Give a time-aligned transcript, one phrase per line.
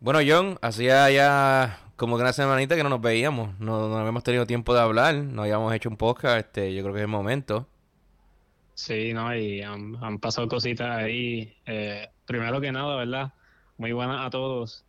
[0.00, 3.58] Bueno, John, hacía ya como que una semanita que no nos veíamos.
[3.60, 6.38] No, no habíamos tenido tiempo de hablar, no habíamos hecho un podcast.
[6.38, 7.68] Este, yo creo que es el momento.
[8.72, 11.54] Sí, no, y han, han pasado cositas ahí.
[11.66, 13.34] Eh, primero que nada, ¿verdad?
[13.76, 14.86] Muy buenas a todos.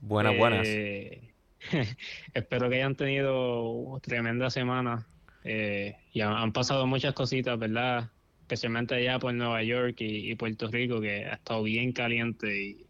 [0.00, 0.64] Buenas, buenas.
[0.68, 1.32] Eh,
[2.32, 5.08] espero que hayan tenido tremenda semana.
[5.42, 8.10] Eh, y han, han pasado muchas cositas, ¿verdad?
[8.42, 12.62] Especialmente allá por Nueva York y, y Puerto Rico, que ha estado bien caliente.
[12.62, 12.86] Y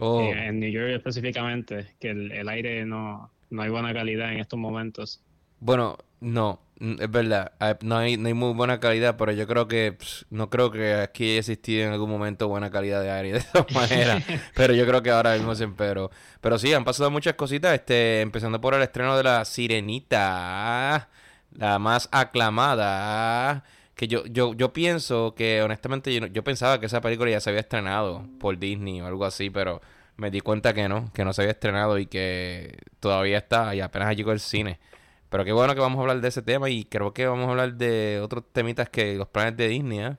[0.00, 4.32] Oh, eh, en New York específicamente, que el, el aire no, no hay buena calidad
[4.32, 5.22] en estos momentos.
[5.60, 7.52] bueno, no, es verdad.
[7.82, 9.96] No hay, no hay muy buena calidad, pero yo creo que
[10.30, 13.66] no creo que aquí haya existido en algún momento buena calidad de aire de esa
[13.74, 14.22] manera.
[14.54, 16.10] Pero yo creo que ahora mismo se empeoró.
[16.40, 21.08] Pero sí, han pasado muchas cositas, este, empezando por el estreno de La Sirenita,
[21.52, 23.64] la más aclamada.
[23.98, 27.50] Que yo, yo, yo pienso que, honestamente, yo, yo pensaba que esa película ya se
[27.50, 29.80] había estrenado por Disney o algo así, pero
[30.16, 33.80] me di cuenta que no, que no se había estrenado y que todavía está y
[33.80, 34.78] apenas llegó al cine.
[35.28, 37.50] Pero qué bueno que vamos a hablar de ese tema y creo que vamos a
[37.50, 40.16] hablar de otros temitas que los planes de Disney, ¿eh?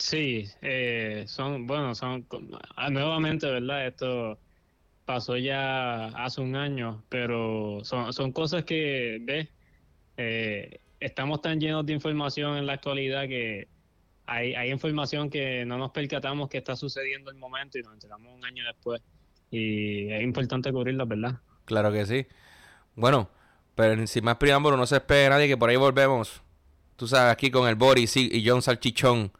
[0.00, 2.26] Sí, eh, son, bueno, son,
[2.76, 3.86] ah, nuevamente, ¿verdad?
[3.86, 4.40] Esto
[5.04, 9.48] pasó ya hace un año, pero son, son cosas que, ¿ves?
[10.16, 13.68] Eh, estamos tan llenos de información en la actualidad que
[14.26, 17.94] hay, hay información que no nos percatamos que está sucediendo en el momento y nos
[17.94, 19.00] enteramos un año después.
[19.50, 21.40] Y es importante cubrirla, ¿verdad?
[21.64, 22.26] Claro que sí.
[22.94, 23.30] Bueno,
[23.74, 26.42] pero sin más preámbulo, no se espere nadie que por ahí volvemos.
[26.96, 29.32] Tú sabes, aquí con el Boris y John Salchichón.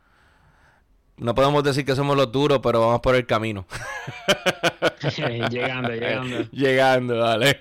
[1.19, 3.67] No podemos decir que somos los duros, pero vamos por el camino.
[5.51, 6.43] Llegando, llegando.
[6.53, 7.59] Llegando, dale.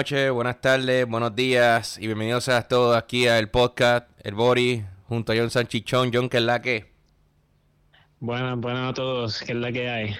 [0.00, 5.32] Noches, buenas tardes, buenos días y bienvenidos a todos aquí al podcast El Boris junto
[5.32, 6.10] a John Salchichón.
[6.10, 6.90] John, que es la que.
[8.18, 10.16] Buenas, buenas a todos, ¿qué es la que hay?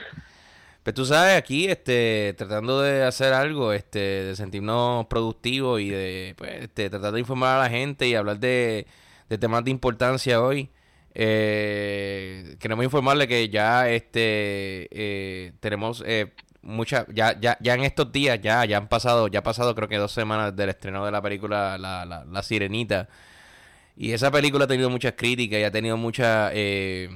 [0.82, 6.34] Pues tú sabes, aquí, este, tratando de hacer algo, este, de sentirnos productivos y de,
[6.36, 8.86] pues, este, tratar de informar a la gente y hablar de,
[9.30, 10.68] de temas de importancia hoy.
[11.14, 18.12] Eh, queremos informarle que ya, este, eh, tenemos eh, mucha, ya, ya, ya en estos
[18.12, 21.10] días, ya, ya han pasado, ya ha pasado creo que dos semanas del estreno de
[21.12, 23.08] la película La, la, La Sirenita.
[23.96, 27.08] Y esa película ha tenido muchas críticas y ha tenido mucha, eh,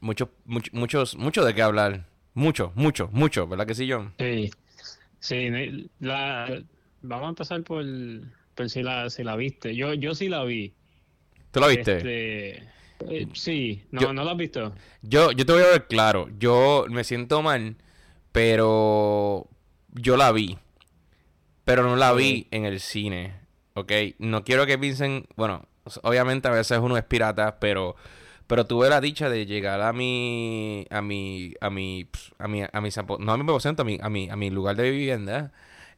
[0.00, 2.06] muchos, much- muchos, mucho de qué hablar.
[2.34, 4.14] Mucho, mucho, mucho, ¿verdad que sí, John?
[4.18, 4.50] Sí,
[5.18, 6.62] sí, la,
[7.02, 7.84] vamos a empezar por,
[8.54, 9.74] por si la, si la viste.
[9.74, 10.72] Yo, yo sí la vi.
[11.50, 11.96] ¿Tú la viste?
[11.96, 12.48] Este,
[13.10, 14.72] eh, sí, no, Yo- no la has visto.
[15.02, 17.76] Yo, yo te voy a ver claro, yo me siento mal,
[18.32, 19.46] pero
[19.92, 20.58] yo la vi,
[21.64, 23.34] pero no la vi en el cine,
[23.74, 23.92] ¿ok?
[24.18, 25.66] No quiero que piensen, bueno,
[26.02, 27.96] obviamente a veces uno es pirata, pero,
[28.46, 32.08] pero tuve la dicha de llegar a mi, a mi, a mi,
[32.38, 34.76] a mi, a mi, apo- no a mi a mi, a mi, a mi lugar
[34.76, 35.52] de vivienda.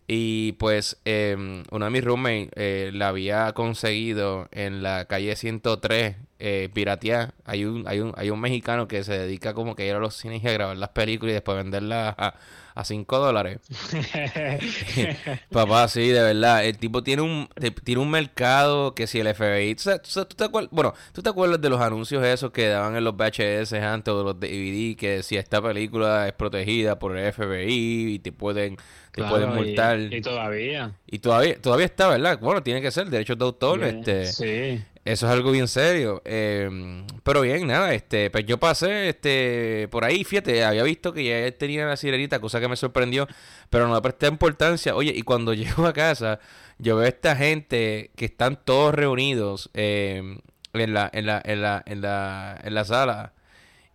[0.06, 6.16] Y pues em, uno de mis roommates eh, la había conseguido en la calle 103,
[6.38, 7.34] eh, piratear.
[7.44, 10.00] Hay un, hay un, hay un mexicano que se dedica como que a ir a
[10.00, 12.34] los cines y a grabar las películas y después venderlas a,
[12.74, 13.60] a 5 dólares.
[15.50, 16.64] Papá, sí, de verdad.
[16.64, 17.48] El tipo tiene un,
[17.84, 19.74] tiene un mercado que si el FBI.
[19.74, 22.96] ¿tú, tú tú te acuerdas, bueno, ¿tú te acuerdas de los anuncios esos que daban
[22.96, 27.16] en los VHS antes o de los DVD que si esta película es protegida por
[27.16, 28.76] el FBI y te pueden,
[29.12, 30.00] Claro, pueden y- multar?
[30.00, 30.92] Y, todavía.
[31.06, 32.38] Y todavía, todavía está, ¿verdad?
[32.40, 34.26] Bueno, tiene que ser derechos de autor, este.
[34.26, 36.22] Sí, Eso es algo bien serio.
[36.24, 41.24] eh, pero bien, nada, este, pues yo pasé, este, por ahí, fíjate, había visto que
[41.24, 43.28] ya tenía la sirenita, cosa que me sorprendió,
[43.68, 44.94] pero no le presté importancia.
[44.96, 46.38] Oye, y cuando llego a casa,
[46.78, 50.38] yo veo a esta gente que están todos reunidos eh,
[50.72, 53.32] en la, en la, en la, en la, en la sala.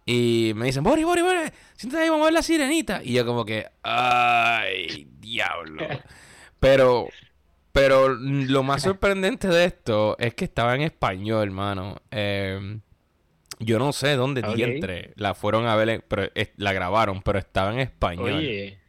[0.10, 1.40] Y me dicen, Bori, Bori, Bori,
[1.76, 3.02] siéntate ahí, vamos a ver la sirenita.
[3.04, 5.86] Y yo como que, ay, diablo.
[6.60, 7.08] Pero,
[7.72, 11.98] pero lo más sorprendente de esto es que estaba en español, hermano.
[12.10, 12.80] Eh,
[13.60, 14.56] yo no sé dónde Ok.
[14.56, 18.34] diantre la fueron a ver, pero la grabaron, pero estaba en español.
[18.34, 18.80] oye,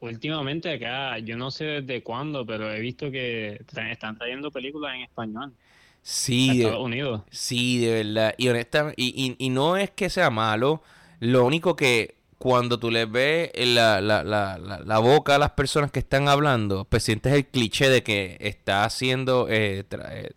[0.00, 4.94] últimamente acá, yo no sé desde cuándo, pero he visto que tra- están trayendo películas
[4.94, 5.52] en español.
[6.02, 7.22] Sí, Estados Unidos.
[7.30, 8.34] Sí, de verdad.
[8.38, 10.82] Y honestamente, y, y, y, no es que sea malo,
[11.20, 15.90] lo único que cuando tú les ves la, la, la, la, boca a las personas
[15.90, 20.30] que están hablando, pues sientes el cliché de que está haciendo eh, eh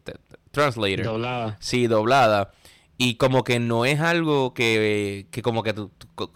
[0.51, 1.05] translator.
[1.05, 1.57] Doblada.
[1.61, 2.51] Sí, doblada.
[2.97, 5.73] Y como que no es algo que, que como que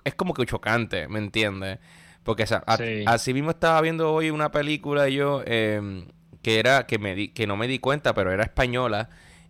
[0.06, 1.80] es como que chocante, ¿me entiendes?
[2.24, 2.64] Porque o sea,
[3.06, 6.06] así mismo estaba viendo hoy una película yo eh,
[6.48, 9.10] que era que me di, que no me di cuenta, pero era española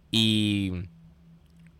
[0.09, 0.73] y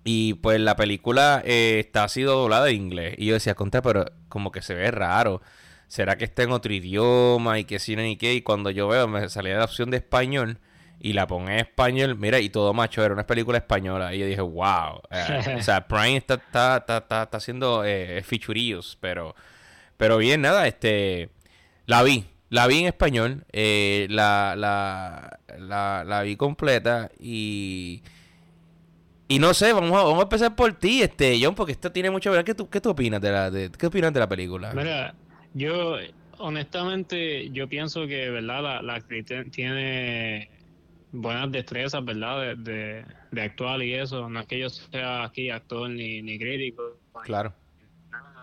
[0.04, 3.82] y pues la película eh, está ha sido doblada en inglés y yo decía, "Contra,
[3.82, 5.42] pero como que se ve raro.
[5.88, 8.88] ¿Será que está en otro idioma y que si no ni qué?" Y cuando yo
[8.88, 10.60] veo me salía la opción de español
[11.00, 14.14] y la pongo en español, mira, y todo macho, era una película española.
[14.14, 15.02] Y yo dije, wow.
[15.10, 19.36] Eh, o sea, Prime está, está, está, está, haciendo eh, featurillos, pero,
[19.98, 21.30] pero bien, nada, este,
[21.88, 22.26] la vi.
[22.50, 28.02] La vi en español, eh, la, la, la, la, vi completa y...
[29.30, 32.10] Y no sé, vamos a, vamos a empezar por ti, este, John, porque esto tiene
[32.10, 32.46] mucho que ver.
[32.46, 34.72] ¿Qué tú, qué tú opinas de la, de, qué opinas de la película?
[34.74, 35.14] Mira,
[35.54, 35.98] yo
[36.38, 38.64] honestamente, yo pienso que, ¿verdad?
[38.64, 40.50] La, la actriz tiene
[41.12, 42.56] buenas destrezas, ¿verdad?
[42.56, 44.30] De, de, actuar y eso.
[44.30, 46.98] No es que yo sea aquí actor ni, ni crítico.
[47.24, 47.54] Claro.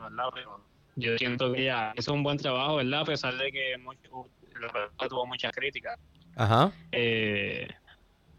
[0.03, 0.25] ¿verdad?
[0.97, 3.01] Yo siento que ella hizo un buen trabajo, ¿verdad?
[3.01, 4.29] A pesar de que mucho,
[5.09, 5.99] tuvo muchas críticas.
[6.37, 6.73] Ajá.
[6.93, 7.69] Eh,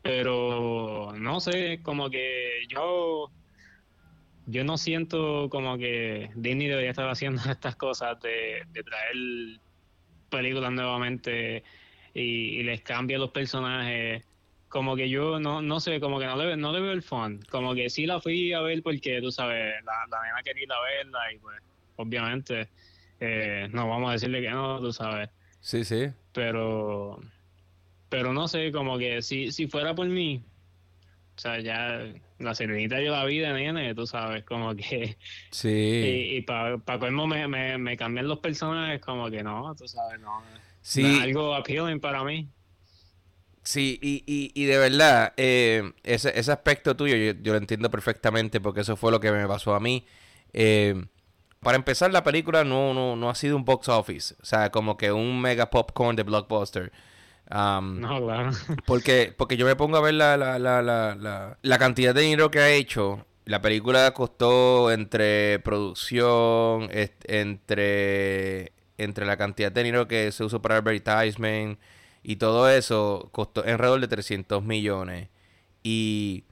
[0.01, 3.31] pero no sé, como que yo
[4.47, 9.15] yo no siento como que Disney debería estar haciendo estas cosas de, de traer
[10.29, 11.63] películas nuevamente
[12.13, 14.23] y, les cambia los personajes.
[14.69, 17.39] Como que yo no, no sé, como que no le, no le veo el fun.
[17.49, 20.71] Como que sí la fui a ver porque, tú sabes, la, la nena quería ir
[20.71, 21.57] a verla y pues,
[21.95, 22.69] obviamente,
[23.19, 25.29] eh, no vamos a decirle que no, tú sabes.
[25.61, 26.09] Sí, sí.
[26.33, 27.19] Pero,
[28.09, 30.43] pero no sé, como que si, si fuera por mí,
[31.35, 32.05] o sea, ya
[32.39, 35.17] la serenita yo la vida, nene, tú sabes, como que...
[35.51, 35.69] Sí.
[35.69, 39.87] Y, y para pa colmo me, me, me cambian los personajes, como que no, tú
[39.87, 40.43] sabes, no.
[40.81, 41.19] Sí.
[41.21, 42.47] algo appealing para mí.
[43.63, 47.89] Sí, y, y, y de verdad, eh, ese, ese aspecto tuyo yo, yo, lo entiendo
[47.89, 50.05] perfectamente porque eso fue lo que me pasó a mí.
[50.53, 51.03] Eh,
[51.59, 54.97] para empezar, la película no, no, no ha sido un box office, o sea, como
[54.97, 56.91] que un mega popcorn de blockbuster.
[57.49, 58.51] Um, no, claro.
[58.85, 62.49] Porque, porque yo me pongo a ver la, la, la, la, la cantidad de dinero
[62.49, 63.25] que ha hecho.
[63.45, 70.77] La película costó entre producción, entre entre la cantidad de dinero que se usó para
[70.77, 71.79] advertisement
[72.23, 75.29] y todo eso, costó alrededor de 300 millones.
[75.83, 76.45] Y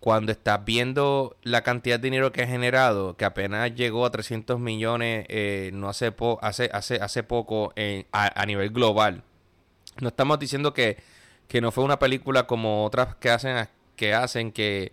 [0.00, 4.60] cuando estás viendo la cantidad de dinero que ha generado, que apenas llegó a 300
[4.60, 7.72] millones eh, no hace, hace, hace, hace poco
[8.12, 9.24] a, nivel global.
[10.00, 10.98] No estamos diciendo que,
[11.48, 14.92] que no fue una película como otras que hacen que hacen que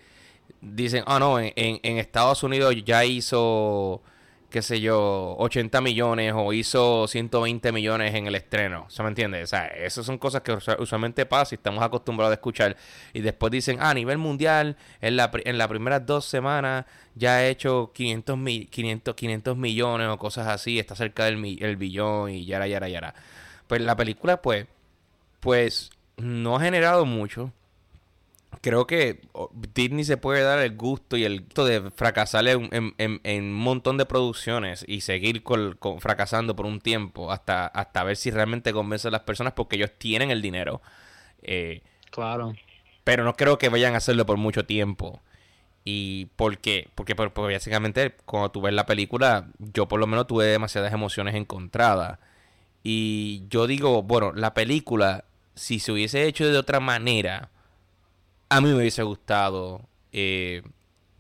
[0.62, 4.02] dicen, ah, no, en, en Estados Unidos ya hizo
[4.50, 8.86] qué sé yo, 80 millones o hizo 120 millones en el estreno.
[8.90, 9.44] ¿Se me entiende?
[9.44, 12.78] O sea, esas son cosas que usualmente pasan y estamos acostumbrados a escuchar.
[13.14, 17.36] Y después dicen, ah, a nivel mundial, en, la, en las primeras dos semanas ya
[17.36, 18.40] ha hecho 500,
[18.70, 23.16] 500, 500 millones o cosas así, está cerca del el billón y yara, yara, yara.
[23.68, 24.68] Pues la película, pues,
[25.40, 27.52] pues no ha generado mucho
[28.66, 29.22] creo que
[29.76, 34.08] Disney se puede dar el gusto y el gusto de fracasar en, un montón de
[34.08, 39.12] producciones y seguir con, fracasando por un tiempo hasta, hasta ver si realmente convence a
[39.12, 40.82] las personas porque ellos tienen el dinero.
[41.44, 42.56] Eh, claro.
[43.04, 45.22] Pero no creo que vayan a hacerlo por mucho tiempo.
[45.84, 46.90] ¿Y por qué?
[46.96, 51.36] Porque, porque básicamente cuando tú ves la película, yo por lo menos tuve demasiadas emociones
[51.36, 52.18] encontradas.
[52.82, 57.52] Y yo digo, bueno, la película, si se hubiese hecho de otra manera,
[58.50, 60.62] a mí me hubiese gustado eh,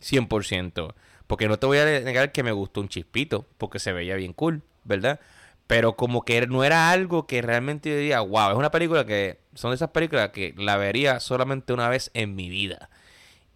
[0.01, 0.93] 100%.
[1.27, 4.33] Porque no te voy a negar que me gustó un chispito, porque se veía bien
[4.33, 5.19] cool, ¿verdad?
[5.67, 9.39] Pero como que no era algo que realmente yo diría, wow, es una película que
[9.55, 12.89] son de esas películas que la vería solamente una vez en mi vida.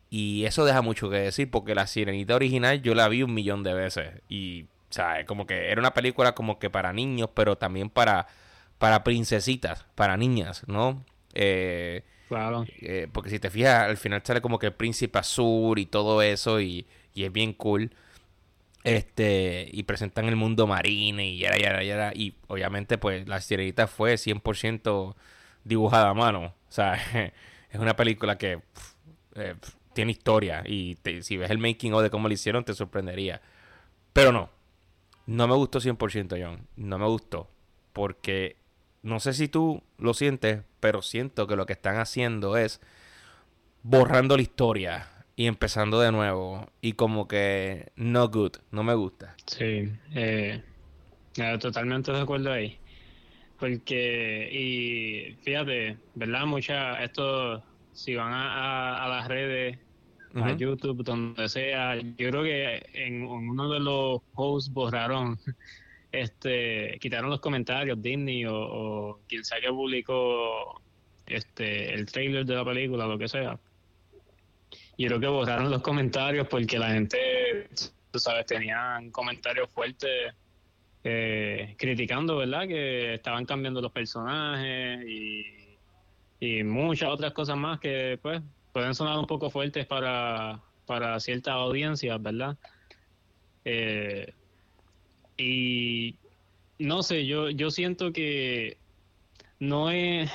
[0.09, 3.61] Y eso deja mucho que decir, porque la sirenita original yo la vi un millón
[3.61, 4.13] de veces.
[4.27, 8.27] Y, sea, como que era una película como que para niños, pero también para,
[8.77, 11.05] para princesitas, para niñas, ¿no?
[11.33, 12.65] Eh, Claro.
[12.81, 16.21] Eh, porque si te fijas, al final sale como que el príncipe azul y todo
[16.21, 17.91] eso, y, es bien cool.
[18.83, 23.87] Este, y presentan el mundo marino y ya, ya, ya, y obviamente pues la sirenita
[23.87, 25.15] fue 100%
[25.65, 26.53] dibujada a mano.
[26.69, 26.93] O sea,
[27.71, 28.61] es una película que
[29.35, 29.55] eh,
[29.93, 33.41] tiene historia y si ves el making of de cómo lo hicieron te sorprendería.
[34.13, 34.49] Pero no,
[35.25, 37.49] no me gustó 100% John, no me gustó
[37.91, 38.55] porque
[39.01, 42.81] no sé si tú lo sientes, pero siento que lo que están haciendo es
[43.83, 46.67] borrando la historia y empezando de nuevo.
[46.81, 49.35] Y como que no good, no me gusta.
[49.45, 50.61] Sí, eh,
[51.59, 52.77] totalmente de acuerdo ahí.
[53.59, 56.45] Porque, y fíjate, ¿verdad?
[56.45, 59.77] Mucha, esto, si van a, las redes,
[60.35, 65.37] a YouTube, donde sea, yo creo que en, uno de los posts borraron,
[66.11, 70.81] este, quitaron los comentarios Disney o, quien sea que publicó
[71.25, 73.59] este, el trailer de la película, lo que sea.
[74.97, 77.69] Yo creo que borraron los comentarios porque la gente,
[78.11, 80.33] tú sabes, tenían comentarios fuertes
[81.03, 82.67] eh, criticando, ¿verdad?
[82.67, 85.55] Que estaban cambiando los personajes y,
[86.63, 92.21] muchas otras cosas más que, pues, pueden sonar un poco fuertes para, para ciertas audiencias,
[92.21, 92.57] ¿verdad?
[93.65, 94.33] Eh,
[95.39, 96.15] y
[96.77, 98.77] no sé, yo, yo siento que
[99.59, 100.31] no es,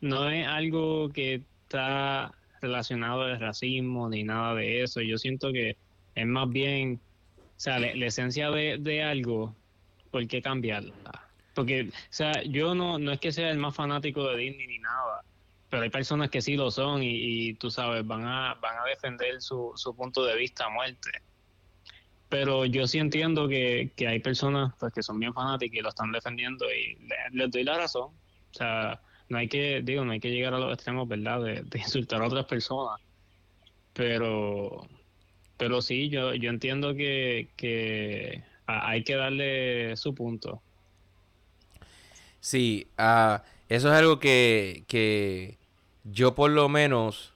[0.00, 5.00] no es algo que está relacionado al racismo ni nada de eso.
[5.00, 5.76] Yo siento que
[6.14, 7.00] es más bien,
[7.38, 9.54] o sea, la, esencia de, de algo
[10.14, 10.94] ¿por qué cambiarla?
[11.54, 14.78] Porque, o sea, yo no, no es que sea el más fanático de Disney ni
[14.78, 15.24] nada,
[15.68, 19.42] pero hay personas que sí lo son y, tú sabes, van a, van a defender
[19.42, 21.10] su, su punto de vista a muerte.
[22.34, 26.10] Pero yo sí entiendo que, hay personas pues, que son bien fanáticas y lo están
[26.10, 26.98] defendiendo y
[27.30, 28.08] les, doy la razón.
[28.08, 31.40] O sea, no hay que, digo, no hay que llegar a los extremos, ¿verdad?
[31.40, 33.00] De, insultar a otras personas.
[33.92, 34.88] Pero,
[35.56, 40.60] pero sí, yo, yo entiendo que, que hay que darle su punto.
[42.40, 43.38] Sí, uh,
[43.68, 45.56] eso es algo que, que
[46.02, 47.32] yo por lo menos,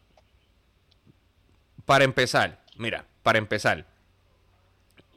[1.85, 3.87] para empezar, mira, para empezar,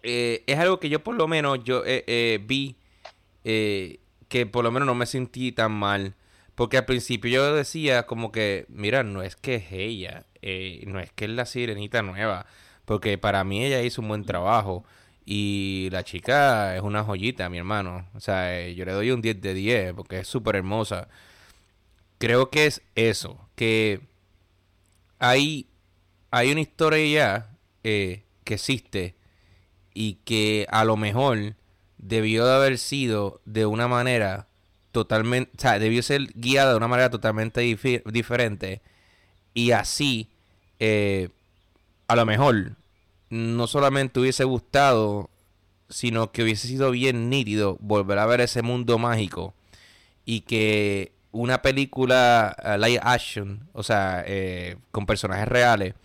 [0.03, 2.75] eh, es algo que yo por lo menos yo eh, eh, vi
[3.43, 6.15] que por lo menos no me sentí tan mal.
[6.55, 10.25] Porque al principio yo decía como que, mira, no es que es ella,
[10.85, 12.45] no es que es la sirenita nueva,
[12.85, 14.85] porque para mí ella hizo un buen trabajo.
[15.25, 18.07] Y la chica es una joyita, mi hermano.
[18.15, 21.07] O sea, yo le doy un 10 de 10 porque es súper hermosa.
[22.17, 24.01] Creo que es eso, que
[25.19, 25.67] hay,
[26.31, 27.49] hay una historia ya
[27.81, 29.15] que existe
[29.93, 31.55] y que a lo mejor
[31.97, 34.47] debió de haber sido de una manera
[34.91, 38.81] totalmente, o sea, debió ser guiada de una manera totalmente diferente
[39.53, 40.29] y así,
[40.79, 41.29] eh,
[42.07, 42.75] a lo mejor
[43.29, 45.29] no solamente hubiese gustado,
[45.89, 49.53] sino que hubiese sido bien nítido volver a ver ese mundo mágico
[50.25, 55.95] y que una película uh, live action, o sea, eh, con personajes reales,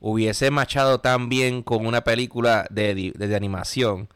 [0.00, 4.08] hubiese machado tan bien con una película de, de, animación,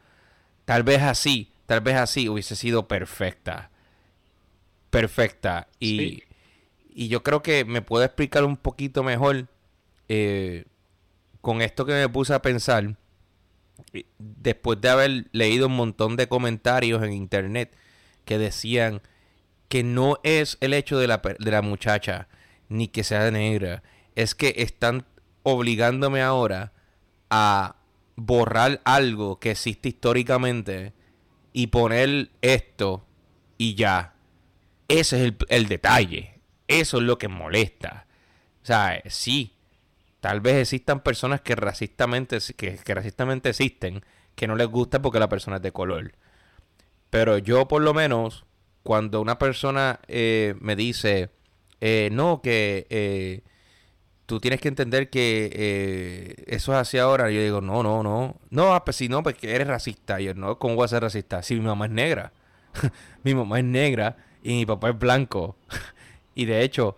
[0.65, 3.69] tal vez así, tal vez así hubiese sido perfecta.
[4.89, 5.67] Perfecta.
[5.79, 6.23] Y,
[6.93, 9.47] y yo creo que me puedo explicar un poquito mejor
[10.07, 10.65] eh,
[11.41, 12.95] con esto que me puse a pensar,
[14.17, 17.75] después de haber leído un montón de comentarios en internet
[18.25, 19.01] que decían
[19.67, 22.27] que no es el hecho de la, de la muchacha
[22.69, 23.83] ni que sea negra,
[24.15, 25.05] es que están
[25.43, 26.73] obligándome ahora
[27.29, 27.75] a
[28.15, 30.93] borrar algo que existe históricamente
[31.51, 33.05] y poner esto
[33.57, 34.15] y ya.
[34.87, 36.39] Ese es el, el detalle.
[36.67, 38.07] Eso es lo que molesta.
[38.61, 39.53] O sea, sí,
[40.23, 45.27] Tal vez existan personas que racistamente, que, racistamente existen, que no les gusta porque la
[45.27, 46.13] persona es de color.
[47.09, 48.45] Pero yo por lo menos,
[48.83, 51.29] cuando una persona eh, me dice,
[51.81, 53.41] eh, no, que eh,
[54.25, 58.37] tú tienes que entender que eso es así ahora, yo digo, no, no, no.
[58.49, 60.19] No, ah, pues si no, pues que eres racista.
[60.19, 61.43] yo, no, ¿cómo voy a ser racista?
[61.43, 62.33] Si mi mamá es negra.
[63.23, 65.55] mi mamá es negra y mi papá es blanco.
[66.35, 66.95] y de hecho,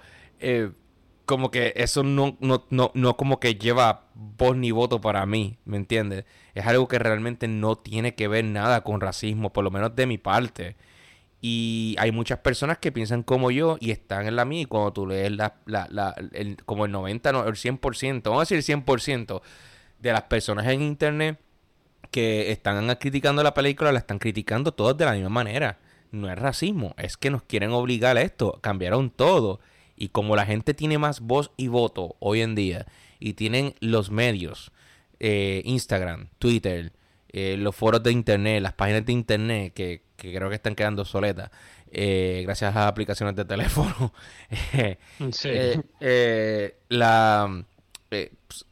[1.25, 5.58] como que eso no, no, no, no como que lleva voz ni voto para mí,
[5.65, 6.25] ¿me entiendes?
[6.53, 10.05] Es algo que realmente no tiene que ver nada con racismo, por lo menos de
[10.05, 10.75] mi parte.
[11.47, 14.61] Y hay muchas personas que piensan como yo y están en la mía.
[14.61, 18.39] Y cuando tú lees la, la, la, el, como el 90, no, el 100%, vamos
[18.39, 19.43] a decir el 100%
[19.99, 21.39] de las personas en internet
[22.09, 25.77] que están criticando la película, la están criticando todas de la misma manera.
[26.09, 28.57] No es racismo, es que nos quieren obligar a esto.
[28.63, 29.59] Cambiaron todo.
[29.95, 32.87] Y como la gente tiene más voz y voto hoy en día
[33.19, 34.71] y tienen los medios,
[35.19, 36.91] eh, Instagram, Twitter,
[37.38, 41.51] eh, los foros de internet, las páginas de internet que, creo que están quedando soletas
[41.92, 44.13] eh, gracias a las aplicaciones de teléfono.
[45.34, 45.50] sí.
[46.88, 47.65] la,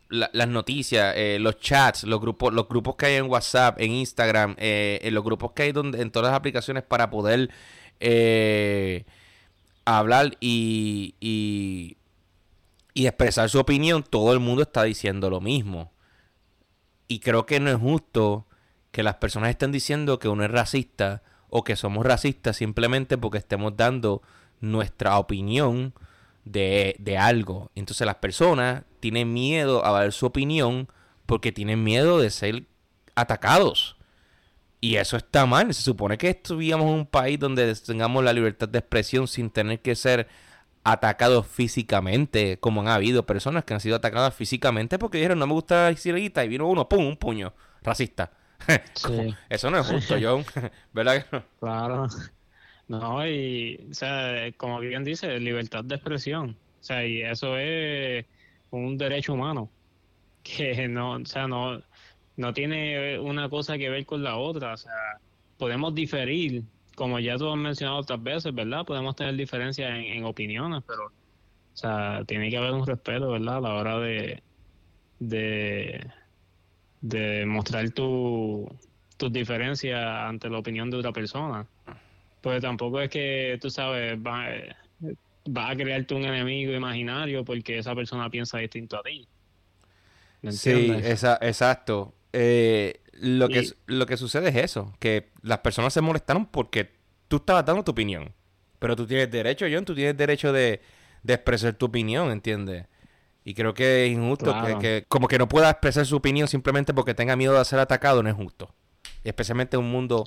[0.10, 5.24] las noticias, los chats, los grupos, los grupos que hay en WhatsApp, en Instagram, los
[5.26, 7.50] grupos que hay donde, en todas las aplicaciones para poder
[9.84, 11.98] hablar y, y,
[12.94, 15.92] y expresar su opinión, todo el mundo está diciendo lo mismo.
[17.10, 18.48] Y creo que no es justo
[18.94, 23.40] que las personas estén diciendo que uno es racista o que somos racistas simplemente porque
[23.40, 24.22] estemos dando
[24.62, 25.96] nuestra opinión
[26.46, 27.72] de, de algo.
[27.74, 30.88] Entonces las personas tienen miedo a dar su opinión
[31.26, 32.66] porque tienen miedo de ser
[33.16, 33.98] atacados.
[34.80, 35.74] Y eso está mal.
[35.74, 39.82] Se supone que estuviéramos en un país donde tengamos la libertad de expresión sin tener
[39.82, 40.28] que ser
[40.84, 45.54] atacados físicamente, como han habido personas que han sido atacadas físicamente porque dijeron no me
[45.54, 48.34] gusta la y vino uno, pum, un puño, racista.
[49.50, 50.46] Eso no es justo, John.
[50.94, 51.44] ¿Verdad que no?
[51.60, 52.08] Claro.
[52.88, 56.58] No, y, o sea, como bien dice, libertad de expresión.
[56.82, 58.26] O sea, y eso es
[58.72, 59.70] un derecho humano.
[60.44, 61.82] Que no, o sea, no,
[62.36, 64.74] no tiene una cosa que ver con la otra.
[64.74, 64.92] O sea,
[65.58, 66.64] podemos diferir,
[66.96, 68.86] como ya tú has mencionado otras veces, ¿verdad?
[68.86, 71.12] Podemos tener diferencias en, opiniones, pero, o
[71.78, 73.58] sea, tiene que haber un respeto, ¿verdad?
[73.58, 74.44] A la hora de,
[75.20, 76.06] de,
[77.04, 78.68] de mostrar tu,
[79.18, 81.68] tus diferencias ante la opinión de otra persona.
[82.42, 84.48] Pues tampoco es que, tú sabes, va,
[85.56, 89.28] va a crearte un enemigo imaginario porque esa persona piensa distinto a ti.
[90.50, 92.14] Sí, esa, exacto.
[92.34, 96.90] Eh, lo, que, lo que sucede es eso, que las personas se molestaron porque
[97.28, 98.34] tú estabas dando tu opinión.
[98.80, 100.82] Pero tú tienes derecho, John, tú tienes derecho de,
[101.26, 102.86] expresar tu opinión, ¿entiendes?
[103.46, 107.14] Y creo que es injusto que, como que no pueda expresar su opinión simplemente porque
[107.14, 108.74] tenga miedo de ser atacado, no es justo.
[109.24, 110.26] especialmente en un mundo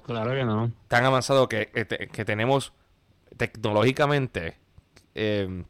[0.88, 1.70] tan avanzado que,
[2.12, 2.72] que, tenemos
[3.36, 4.58] tecnológicamente,
[5.14, 5.64] eh,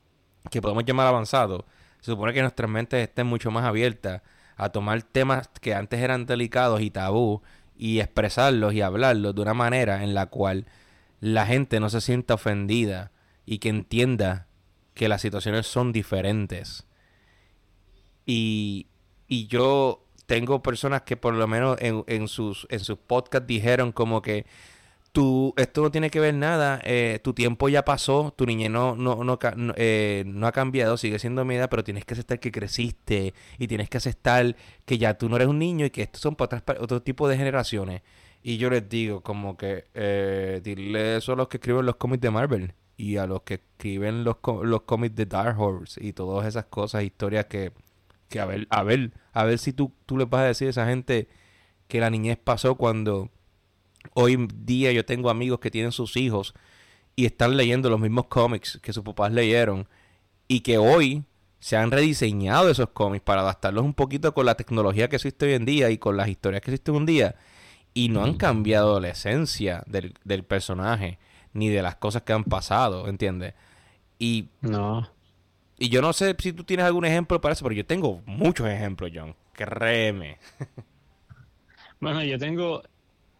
[0.50, 1.66] que podemos llamar avanzado.
[2.00, 4.22] Se supone que nuestras mentes estén mucho más abiertas
[4.56, 7.42] a tomar temas que antes eran delicados y tabú
[7.76, 10.66] y expresarlos y hablarlos de una manera en la cual
[11.20, 13.12] la gente no se sienta ofendida
[13.44, 14.46] y que entienda
[14.94, 16.85] que las situaciones son diferentes.
[18.26, 18.88] Y,
[19.28, 23.92] y yo tengo personas que por lo menos en, en sus, en sus podcasts dijeron
[23.92, 24.44] como que
[25.56, 29.24] esto no tiene que ver nada, eh, tu tiempo ya pasó, tu niñez no, no,
[29.24, 29.38] no,
[29.76, 33.66] eh, no, ha cambiado, sigue siendo mi edad, pero tienes que aceptar que creciste y
[33.66, 36.62] tienes que aceptar que ya tú no eres un niño y que estos son para
[36.80, 38.02] otro tipo de generaciones.
[38.42, 42.20] Y yo les digo como que eh, dile eso a los que escriben los cómics
[42.20, 46.46] de Marvel y a los que escriben los, los cómics de Dark Horse y todas
[46.46, 47.72] esas cosas, historias que,
[48.28, 50.70] que a ver, a ver, a ver si tú, tú les vas a decir a
[50.70, 51.28] esa gente
[51.88, 53.30] que la niñez pasó cuando
[54.14, 56.54] Hoy día yo tengo amigos que tienen sus hijos
[57.14, 59.88] y están leyendo los mismos cómics que sus papás leyeron
[60.48, 61.24] y que hoy
[61.58, 65.54] se han rediseñado esos cómics para adaptarlos un poquito con la tecnología que existe hoy
[65.54, 67.36] en día y con las historias que existen un día
[67.94, 71.18] y no han cambiado la esencia del, del personaje
[71.54, 73.54] ni de las cosas que han pasado, ¿entiendes?
[74.18, 75.08] Y no.
[75.78, 78.66] Y yo no sé si tú tienes algún ejemplo para eso, pero yo tengo muchos
[78.68, 79.34] ejemplos, John.
[79.52, 80.38] Créeme.
[82.00, 82.82] bueno, yo tengo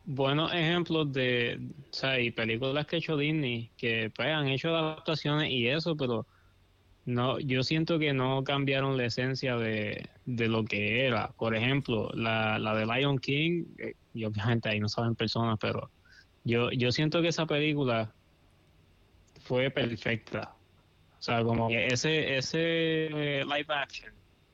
[0.04, 4.74] buenos ejemplos de, o sea, y películas que ha hecho Disney que pues han hecho
[4.74, 6.26] adaptaciones y eso, pero
[7.06, 11.28] no, yo siento que no cambiaron la esencia de, de lo que era.
[11.38, 15.90] Por ejemplo, la, la de Lion King, eh, y obviamente ahí no saben personas, pero
[16.44, 18.12] yo, yo siento que esa película
[19.40, 20.55] fue perfecta.
[21.26, 23.08] O sea, como que ese, ese
[23.44, 24.12] live action.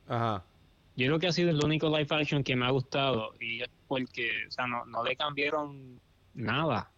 [0.09, 0.43] Ajá
[0.97, 3.69] yo creo que ha sido el único live action que me ha gustado y es
[3.89, 6.01] porque, o sea, no, no le cambiaron
[6.35, 6.91] nada,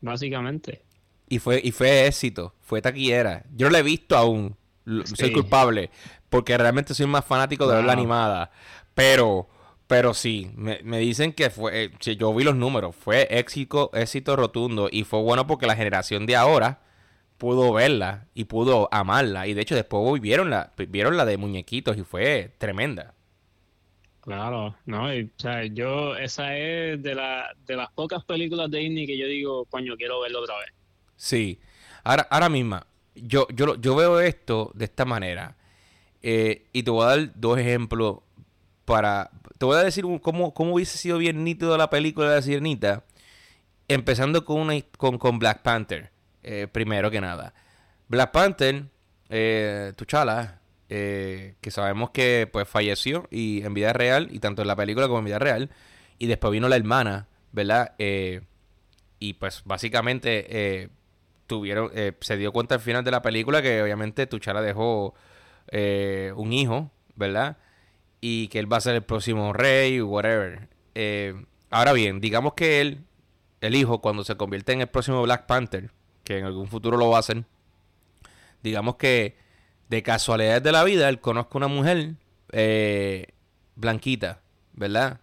[0.00, 0.82] básicamente.
[1.28, 3.44] Y fue, y fue éxito, fue taquillera.
[3.54, 4.56] Yo no la he visto aún,
[5.04, 5.90] soy culpable,
[6.28, 8.50] porque realmente soy más fanático de la animada.
[8.94, 9.48] Pero,
[9.86, 13.90] pero sí, me, me dicen que fue, eh, si yo vi los números, fue éxito,
[13.94, 16.82] éxito rotundo y fue bueno porque la generación de ahora
[17.40, 19.46] pudo verla y pudo amarla.
[19.46, 23.14] Y de hecho después vieron la, vieron la de muñequitos y fue tremenda.
[24.20, 29.06] Claro, no, o sea, yo, esa es de, la, de las pocas películas de Disney
[29.06, 30.68] que yo digo, coño, quiero verlo otra vez.
[31.16, 31.58] Sí,
[32.04, 35.56] ahora, ahora misma, yo, yo, yo veo esto de esta manera,
[36.20, 38.18] eh, y te voy a dar dos ejemplos
[38.84, 42.42] para, te voy a decir cómo, cómo hubiese sido bien nítido la película de la
[42.42, 43.04] Sirenita,
[43.88, 46.10] empezando con, una, con, con Black Panther,
[46.42, 47.54] eh, primero que nada.
[48.08, 48.84] Black Panther,
[49.28, 50.60] eh, Tuchala,
[50.92, 55.06] eh, que sabemos que pues falleció y en vida real, y tanto en la película
[55.06, 55.70] como en vida real,
[56.18, 57.94] y después vino la hermana, ¿verdad?
[57.98, 58.40] Eh,
[59.20, 60.88] y pues básicamente eh,
[61.46, 65.14] tuvieron, se dio cuenta al final de la película que obviamente Tuchala dejó
[65.72, 67.58] un hijo, ¿verdad?
[68.20, 70.68] Y que él va a ser el próximo rey, whatever.
[71.70, 73.04] ahora bien, digamos que él,
[73.60, 75.92] el hijo, cuando se convierte en el próximo Black Panther,
[76.30, 77.42] que en algún futuro lo va a hacer,
[78.62, 79.34] digamos que
[79.88, 82.14] de casualidad de la vida, él conozca una mujer
[82.52, 83.32] eh,
[83.74, 84.40] blanquita,
[84.72, 85.18] ¿verdad?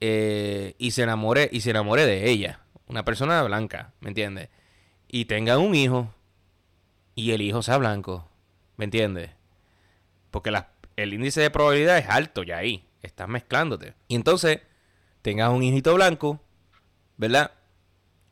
[0.00, 4.48] Eh, y se enamore, y se enamore de ella, una persona blanca, ¿me entiendes?
[5.06, 6.12] Y tenga un hijo
[7.14, 8.28] y el hijo sea blanco,
[8.76, 9.30] ¿me entiendes?
[10.32, 10.52] Porque
[10.96, 13.94] el índice de probabilidad es alto ya ahí, estás mezclándote.
[14.08, 14.58] Y entonces
[15.22, 16.40] tengas un hijito blanco,
[17.16, 17.52] ¿verdad?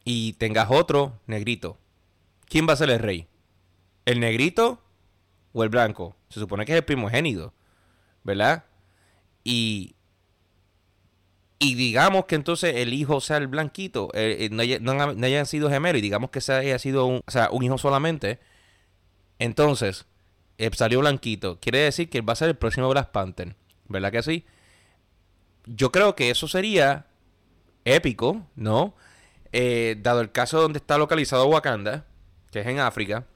[0.02, 1.78] Y tengas otro negrito.
[2.50, 3.28] ¿Quién va a ser el rey?
[4.04, 4.82] ¿El negrito
[5.52, 6.16] o el blanco?
[6.28, 7.54] Se supone que es el primogénito,
[8.24, 8.64] ¿verdad?
[9.44, 9.94] Y,
[11.60, 14.92] y digamos que entonces el hijo sea el blanquito, eh, eh, no,
[15.24, 18.40] hayan sido gemelos y digamos que haya sido un, o sea, un hijo solamente,
[19.38, 20.06] entonces
[20.58, 21.60] eh, salió blanquito.
[21.60, 23.54] Quiere decir que va a ser el próximo Black Panther,
[23.86, 24.44] ¿verdad que sí?
[25.66, 27.06] Yo creo que eso sería
[27.84, 28.96] épico, ¿no?
[29.52, 32.06] dado el caso donde está localizado Wakanda,
[32.50, 33.26] que es en África,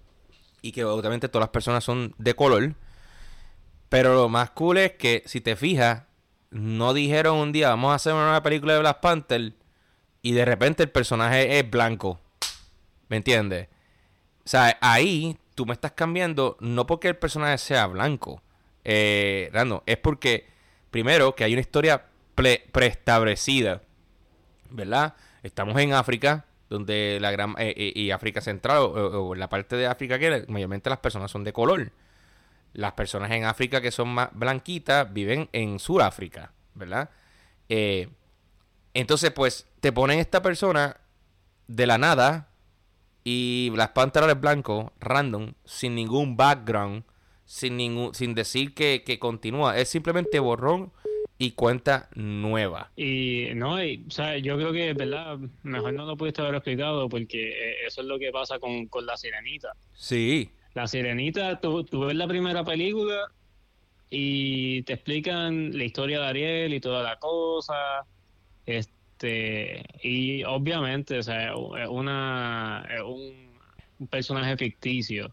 [0.63, 2.75] y que obviamente todas las personas son de color.
[3.89, 6.05] Pero lo más cool es que, si te fijas,
[6.51, 9.53] no dijeron un día, vamos a hacer una nueva película de Black Panther,
[10.23, 12.21] y de repente el personaje es blanco.
[13.09, 13.69] ¿Me entiendes?
[14.45, 18.43] O sea, ahí tú me estás cambiando, no porque el personaje sea blanco,
[18.85, 19.51] eh,
[19.87, 20.49] es porque,
[20.91, 23.83] primero, que hay una historia preestablecida,
[24.71, 25.15] ¿verdad?
[25.43, 29.87] Estamos en África, donde la gran eh, eh, y África Central o, la parte de
[29.87, 31.93] África que mayormente las personas son de color.
[32.73, 37.11] Las personas en África que son más blanquitas viven en Sudáfrica, ¿verdad?
[37.69, 38.09] Eh,
[38.93, 40.97] entonces, pues, te ponen esta persona
[41.69, 42.49] de la nada
[43.23, 47.05] y las pantalones blancos, random, sin ningún background,
[47.45, 49.79] sin ningún, sin decir que, que continúa.
[49.79, 50.93] Es simplemente borrón
[51.39, 52.91] y cuenta nueva.
[52.97, 55.39] Y no, o sea, yo creo que, ¿verdad?
[55.63, 59.17] Mejor no lo pudiste haber explicado porque eh, eso es lo que pasa con, la
[59.17, 59.73] sirenita.
[59.95, 60.51] Sí.
[60.75, 63.31] La sirenita, tú, ves la primera película
[64.11, 68.05] y te explican la historia de Ariel y toda la cosa.
[68.67, 73.59] Este, y obviamente, o sea, es una, un,
[73.99, 75.33] un personaje ficticio,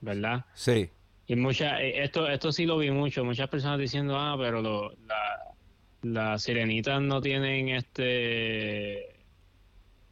[0.00, 0.44] ¿verdad?
[0.54, 0.90] Sí.
[1.26, 4.92] Y mucha, eh, esto, esto sí lo vi mucho, muchas personas diciendo, ah, pero lo,
[5.06, 5.54] la,
[6.02, 9.08] las sirenitas no tienen este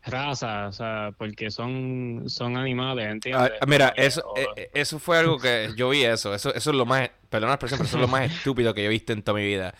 [0.02, 3.52] raza, o sea, porque son, son animales, ¿entiendes?
[3.60, 6.86] Ah, mira, eso, eh, eso fue algo que yo vi eso, eso, eso es lo
[6.86, 9.44] más, perdona pero eso es lo más estúpido que yo he visto en toda mi
[9.44, 9.74] vida.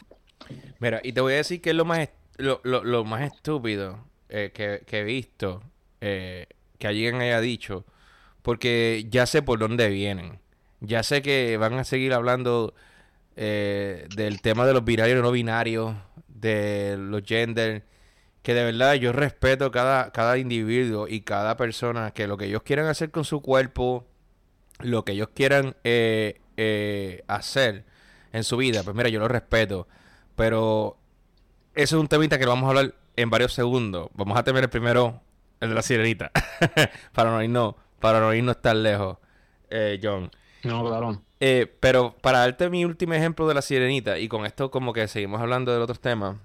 [0.79, 4.05] Mira, y te voy a decir que es lo más, lo, lo, lo más estúpido
[4.29, 5.63] eh, que, que, he visto,
[6.01, 6.47] que
[6.83, 7.85] alguien haya dicho,
[8.43, 10.41] porque ya sé por dónde vienen.
[10.81, 12.75] Ya sé que van a seguir hablando
[13.37, 15.97] eh, del tema de los binarios y no binarios,
[16.29, 17.85] de los gender,
[18.43, 22.63] que de verdad yo respeto cada, cada individuo y cada persona, que lo que ellos
[22.63, 24.07] quieran hacer con su cuerpo,
[24.81, 27.85] lo que ellos quieran eh, eh, hacer
[28.33, 29.87] en su vida, pues mira, yo lo respeto.
[30.37, 30.97] Pero
[31.75, 34.09] eso es un temita que lo vamos a hablar en varios segundos.
[34.15, 35.21] Vamos a tener el primero,
[35.61, 36.31] el de la sirenita,
[37.13, 39.19] para no irnos, para no irnos tan lejos,
[40.03, 40.31] John.
[40.65, 41.23] No, claro.
[41.41, 45.09] Eh, pero para darte mi último ejemplo de la sirenita, y con esto como que
[45.09, 46.37] seguimos hablando de otros temas,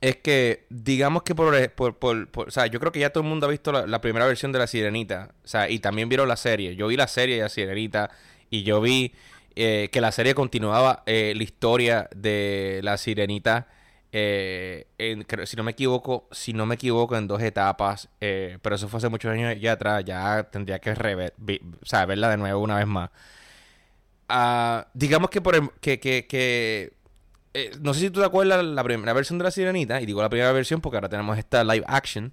[0.00, 3.28] es que digamos que por, por, por, o sea, yo creo que ya todo el
[3.28, 6.36] mundo ha visto la, primera versión de la sirenita, o sea, y también vieron la
[6.36, 6.76] serie.
[6.76, 8.10] Yo vi la serie de la sirenita
[8.50, 9.14] y yo vi
[9.54, 13.68] eh, que la serie continuaba eh, la historia de la sirenita.
[14.16, 19.08] Si no me equivoco, si no me equivoco, en dos etapas, pero eso fue hace
[19.08, 21.34] muchos años ya atrás, ya tendría que rever,
[21.82, 23.10] sea, verla de nuevo una vez más.
[24.28, 26.92] Ah, digamos que por que, que,
[27.54, 30.20] eh, no sé si tú te acuerdas la primera versión de la sirenita, y digo
[30.20, 32.32] la primera versión porque ahora tenemos esta live action.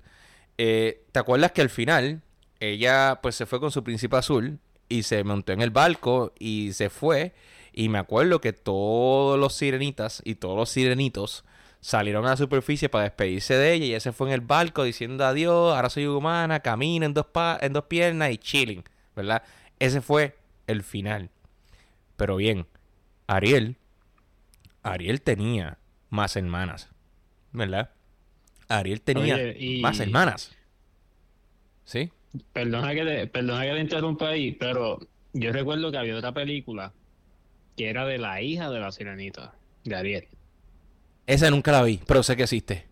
[0.57, 2.21] Eh, ¿Te acuerdas que al final
[2.59, 6.73] ella pues se fue con su príncipe azul y se montó en el barco y
[6.73, 7.33] se fue?
[7.73, 11.43] Y me acuerdo que todos los sirenitas y todos los sirenitos
[11.83, 14.85] salieron a la superficie para despedirse de ella y ella se fue en el barco
[14.85, 17.25] diciendo adiós, ahora soy humana, camino en dos,
[17.59, 18.83] en dos piernas y chilling,
[19.17, 19.43] ¿verdad?
[19.79, 21.29] Ese fue el final.
[22.15, 22.67] Pero bien,
[23.27, 23.75] Ariel,
[24.81, 25.77] Ariel tenía
[26.09, 26.89] más hermanas,
[27.51, 27.89] ¿verdad?
[28.69, 29.37] Ariel tenía
[29.81, 30.55] más hermanas.
[31.83, 32.13] ¿Sí?
[32.53, 34.99] Perdona que, te, perdona que te interrumpa ahí, pero
[35.33, 36.93] yo recuerdo que había otra película
[37.75, 40.27] que era de la hija de la sirenita, de Ariel.
[41.25, 42.87] Esa nunca la vi, pero sé que existe.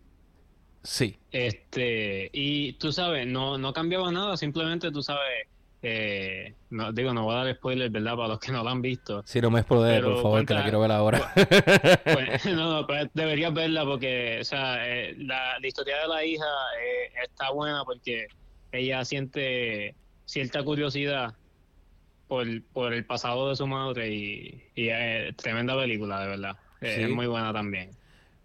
[0.83, 1.17] Sí.
[1.31, 5.47] Este, y tú sabes, no, no cambiaba nada, simplemente tú sabes,
[5.83, 8.15] eh, no, digo, no voy a dar spoiler, ¿verdad?
[8.15, 9.21] Para los que no lo han visto.
[9.25, 11.33] Si no me spoiler, por favor, que la quiero ver ahora.
[12.03, 16.45] Pues, no, pues deberías verla porque, o sea, eh, la, historia de la hija
[16.81, 18.27] eh, está buena porque
[18.71, 21.35] ella siente cierta curiosidad
[22.27, 26.55] por, por el pasado de su madre y, y eh, tremenda película, de verdad.
[26.81, 27.01] Eh, Sí.
[27.03, 27.91] Es muy buena también.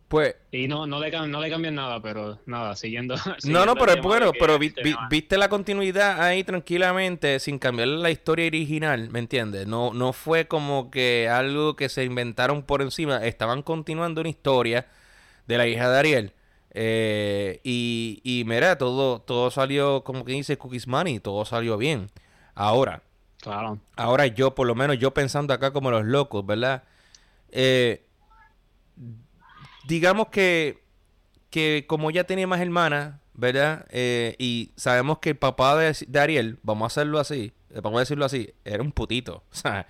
[0.08, 3.16] Pues, Y no, no le no le cambian nada, pero nada, siguiendo.
[3.16, 7.40] no, siguiendo no, pero es bueno, pero vi- este vi- viste la continuidad ahí tranquilamente,
[7.40, 9.66] sin cambiar la historia original, ¿me entiendes?
[9.66, 14.86] No, no fue como que algo que se inventaron por encima, estaban continuando una historia
[15.46, 16.32] de la hija de Ariel.
[16.78, 22.10] Eh, y, y mira, todo, todo salió, como que dice Cookies Money, todo salió bien.
[22.54, 23.02] Ahora,
[23.40, 23.78] Claro.
[23.96, 26.82] Ahora yo, por lo menos yo pensando acá como los locos, ¿verdad?
[27.52, 28.05] Eh,
[29.86, 30.82] digamos que,
[31.50, 33.86] que como ya tenía más hermanas, ¿verdad?
[33.90, 37.98] Eh, y sabemos que el papá de, de Ariel, vamos a hacerlo así, eh, vamos
[37.98, 39.44] a decirlo así, era un putito.
[39.52, 39.86] O sea,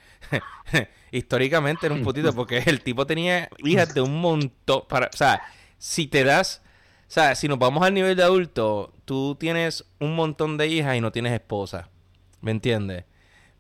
[1.13, 4.83] históricamente era un putito porque el tipo tenía hijas de un montón.
[4.89, 5.43] Para, o sea,
[5.79, 6.63] si te das...
[7.09, 10.97] O sea, si nos vamos al nivel de adulto, tú tienes un montón de hijas
[10.97, 11.89] y no tienes esposa.
[12.41, 13.05] ¿Me entiendes?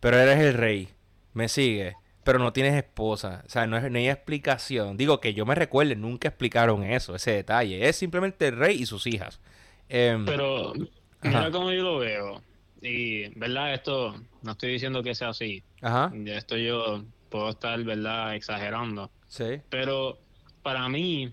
[0.00, 0.88] Pero eres el rey.
[1.32, 1.94] Me sigue.
[2.26, 3.44] Pero no tienes esposa.
[3.46, 4.96] O sea, no, es- no hay explicación.
[4.96, 7.88] Digo que yo me recuerde, nunca explicaron eso, ese detalle.
[7.88, 9.40] Es simplemente el rey y sus hijas.
[9.88, 10.78] Em, Pero Ajá.
[11.22, 12.42] mira cómo yo lo veo.
[12.82, 13.72] Y, ¿verdad?
[13.74, 15.62] Esto, no estoy diciendo que sea así.
[15.80, 16.12] Ajá.
[16.26, 18.34] Esto yo puedo estar, ¿verdad?
[18.34, 19.08] Exagerando.
[19.28, 19.60] Sí.
[19.70, 20.18] Pero
[20.64, 21.32] para mí,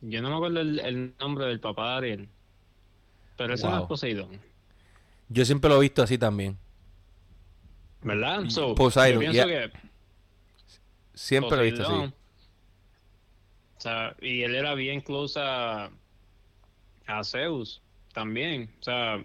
[0.00, 2.28] yo no me acuerdo el, el nombre del papá de Ariel.
[3.36, 3.82] Pero ese no Wow.
[3.82, 4.40] es Poseidón.
[5.28, 6.56] Yo siempre lo he visto así también.
[8.02, 8.44] ¿Verdad?
[8.48, 9.70] So, Poseidon, yo pienso yeah.
[9.70, 9.87] que
[11.18, 12.12] Siempre lo he visto así.
[13.76, 15.90] O sea, y él era bien close a,
[17.06, 18.72] a Zeus también.
[18.78, 19.24] O sea,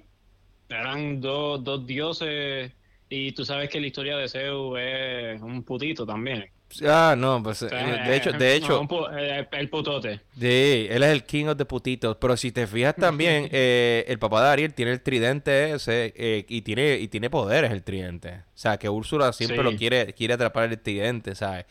[0.70, 2.72] eran dos, dos dioses.
[3.10, 6.50] Y tú sabes que la historia de Zeus es un putito también.
[6.88, 10.22] Ah, no, pues O eh, sea, de hecho, de hecho, un pu- eh, el putote.
[10.40, 12.18] Sí, él es el king of the putitos.
[12.18, 16.46] Pero si te fijas también, eh, el papá de Ariel tiene el tridente ese eh,
[16.48, 18.34] y tiene y tiene poderes el tridente.
[18.48, 19.64] O sea, que Úrsula siempre Sí.
[19.64, 21.66] lo quiere quiere atrapar el tridente, ¿sabes?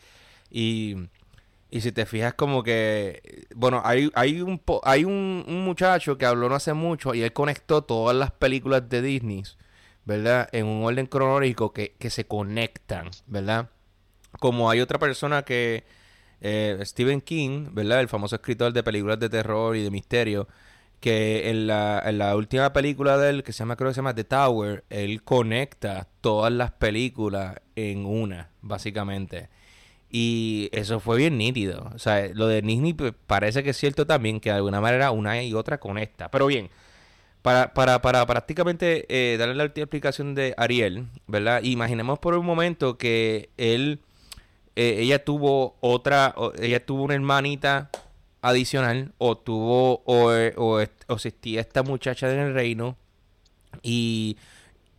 [0.49, 0.95] Y,
[1.71, 6.25] y si te fijas como que bueno, hay hay un hay un, un muchacho que
[6.25, 9.43] habló no hace mucho y él conectó todas las películas de Disney,
[10.05, 10.47] ¿verdad?
[10.51, 13.69] En un orden cronológico que, que se conectan, ¿verdad?
[14.39, 15.83] Como hay otra persona que
[16.41, 18.01] eh, Stephen King, ¿verdad?
[18.01, 20.47] El famoso escritor de películas de terror y de misterio,
[20.99, 23.99] que en la, en la última película de él, que se llama, creo que se
[23.99, 29.49] llama The Tower, él conecta todas las películas en una, básicamente.
[30.09, 31.91] Y eso fue bien nítido.
[31.95, 35.11] O sea, lo de Disney pues, parece que es cierto también, que de alguna manera
[35.11, 36.29] una y otra conecta.
[36.29, 36.69] Pero bien,
[37.41, 41.63] para, para, para prácticamente eh, darle la última explicación de Ariel, ¿verdad?
[41.63, 44.01] Imaginemos por un momento que él,
[44.75, 47.89] eh, ella tuvo otra, o- ella tuvo una hermanita
[48.41, 50.75] adicional, o tuvo, o, eh, o,
[51.07, 52.97] o existía esta muchacha en el reino,
[53.81, 54.37] y,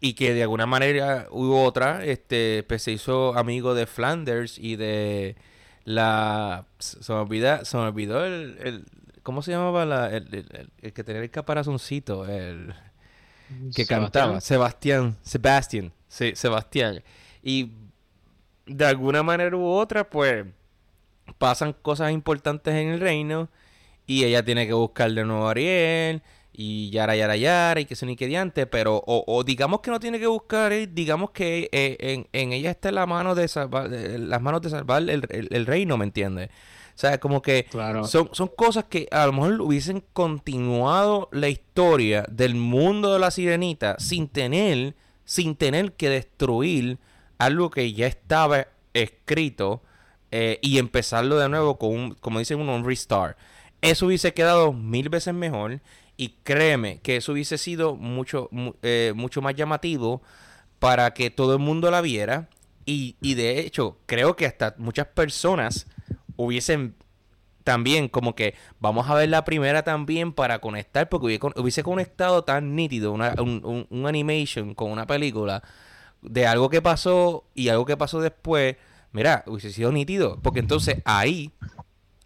[0.01, 4.77] y que de alguna manera hubo otra, este, pues se hizo amigo de Flanders y
[4.77, 5.37] de
[5.85, 8.85] la, se me olvida, se me olvidó el, el
[9.23, 12.27] ¿cómo se llamaba la, el, el- el- el que tenía el caparazoncito?
[12.27, 12.75] El
[13.75, 17.03] que cantaba, Sebastián, Sebastián, sí, Sebastián.
[17.43, 17.71] Y
[18.67, 20.47] de alguna manera u otra, pues
[21.39, 23.49] pasan cosas importantes en el reino
[24.07, 26.23] y ella tiene que buscar de nuevo a Ariel
[26.53, 29.91] y yara, yara, yara y que se ni que diante, pero o, o digamos que
[29.91, 33.49] no tiene que buscar, eh, digamos que eh, en, en ella está la mano de
[33.49, 36.51] salvar, las manos de salvar el, el- el reino, ¿me entiendes?
[36.95, 38.05] O sea, como que Claro.
[38.07, 43.33] son, son cosas que a lo mejor hubiesen continuado la historia del mundo de la
[43.33, 46.99] sirenita sin tener, sin tener que destruir
[47.39, 49.83] algo que ya estaba escrito
[50.31, 53.37] eh, y empezarlo de nuevo con un, como dicen un restart.
[53.81, 55.81] Eso hubiese quedado mil veces mejor
[56.17, 60.23] y créeme que eso hubiese sido mucho, mu- eh, mucho más llamativo
[60.79, 62.49] para que todo el mundo la viera
[62.87, 65.87] y, y de hecho creo que hasta muchas personas
[66.37, 66.95] hubiesen
[67.63, 72.77] también como que vamos a ver la primera también para conectar porque hubiese conectado tan
[72.77, 75.63] nítido una, un, un- un animation con una película
[76.25, 78.77] de algo que pasó y algo que pasó después
[79.13, 81.53] mira hubiese sido nítido porque entonces ahí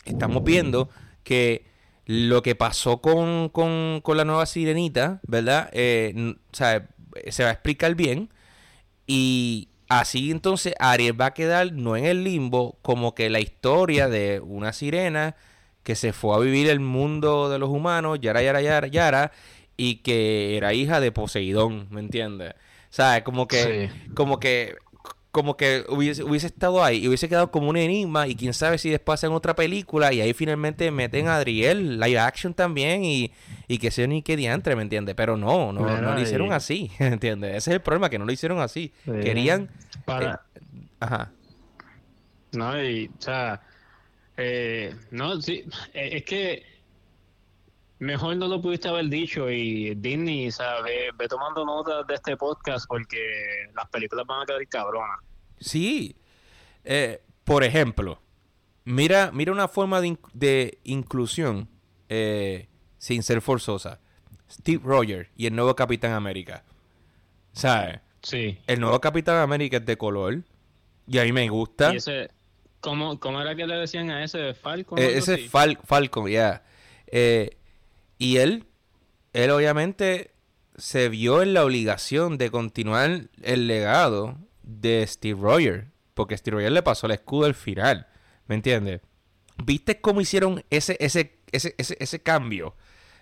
[0.05, 0.89] estamos viendo
[1.25, 1.67] que
[2.09, 5.69] lo que pasó con, con, con la nueva sirenita, ¿verdad?
[5.73, 6.89] Eh, o sea,
[7.29, 8.31] se va a explicar bien.
[9.07, 14.09] Y así entonces Ariel va a quedar no en el limbo, como que la historia
[14.09, 15.37] de una sirena
[15.83, 19.33] que se fue a vivir el mundo de los humanos, yara, yara, yara, yara,
[19.77, 22.55] y que era hija de Poseidón, ¿me entiendes?
[22.91, 24.13] Sea, como que, Sí.
[24.15, 24.77] como que
[25.31, 28.79] como que hubiese, hubiese estado ahí y hubiese quedado como un enigma y quién sabe
[28.79, 33.31] si después hacen otra película y ahí finalmente meten a Adriel live action también y,
[33.69, 35.15] y que sea ni que diantre, ¿me entiendes?
[35.15, 37.51] Pero no, no, no lo hicieron así, ¿entiendes?
[37.51, 38.91] Ese es el problema, que no lo hicieron así.
[39.05, 39.69] Querían...
[40.07, 40.43] Para...
[40.55, 40.61] Eh,
[41.01, 41.31] ajá.
[42.53, 43.61] No, y, o sea,
[44.39, 46.63] eh, no, sí, eh, es que
[47.99, 51.11] mejor no lo pudiste haber dicho y Disney, ¿sabes?
[51.17, 53.19] Ve, tomando notas de este podcast porque
[53.75, 55.19] las películas van a quedar cabronas.
[55.61, 56.17] Sí.
[56.85, 58.21] Eh, por ejemplo,
[58.85, 61.69] mira, mira una forma de, inclusión
[62.09, 64.01] eh, sin ser forzosa.
[64.51, 66.65] Steve Rogers y el nuevo Capitán América.
[67.53, 68.01] ¿Sabes?
[68.23, 68.59] Sí.
[68.67, 70.43] El nuevo Capitán América es de color.
[71.07, 71.93] Y a mí me gusta.
[71.93, 72.31] ¿Y ese,
[72.81, 74.99] ¿cómo, cómo era que le decían a ese Falcon?
[74.99, 76.63] Eh, ese Fal Falcon, ya.
[77.07, 77.57] Eh,
[78.19, 78.67] y él,
[79.33, 80.33] él obviamente
[80.77, 86.73] se vio en la obligación de continuar el legado de Steve Rogers, porque Steve Rogers
[86.73, 88.07] le pasó el escudo al final,
[88.47, 89.01] ¿me entiendes?
[89.65, 92.77] ¿Viste cómo hicieron ese, ese, ese, ese, cambio?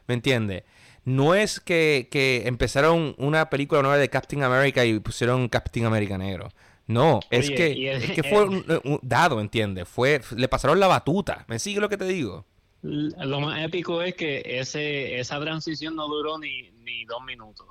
[0.06, 0.64] ¿Me entiendes?
[1.04, 2.08] No es que,
[2.44, 6.48] empezaron una película nueva de Captain America y pusieron Captain America negro.
[6.86, 9.88] No, es, que, es que fue un, dado, ¿entiendes?
[9.88, 11.44] Fue, le pasaron la batuta.
[11.48, 12.44] ¿Me sigue lo que te digo?
[12.82, 17.66] Lo más épico es que ese esa transición no duró ni, ni dos minutos.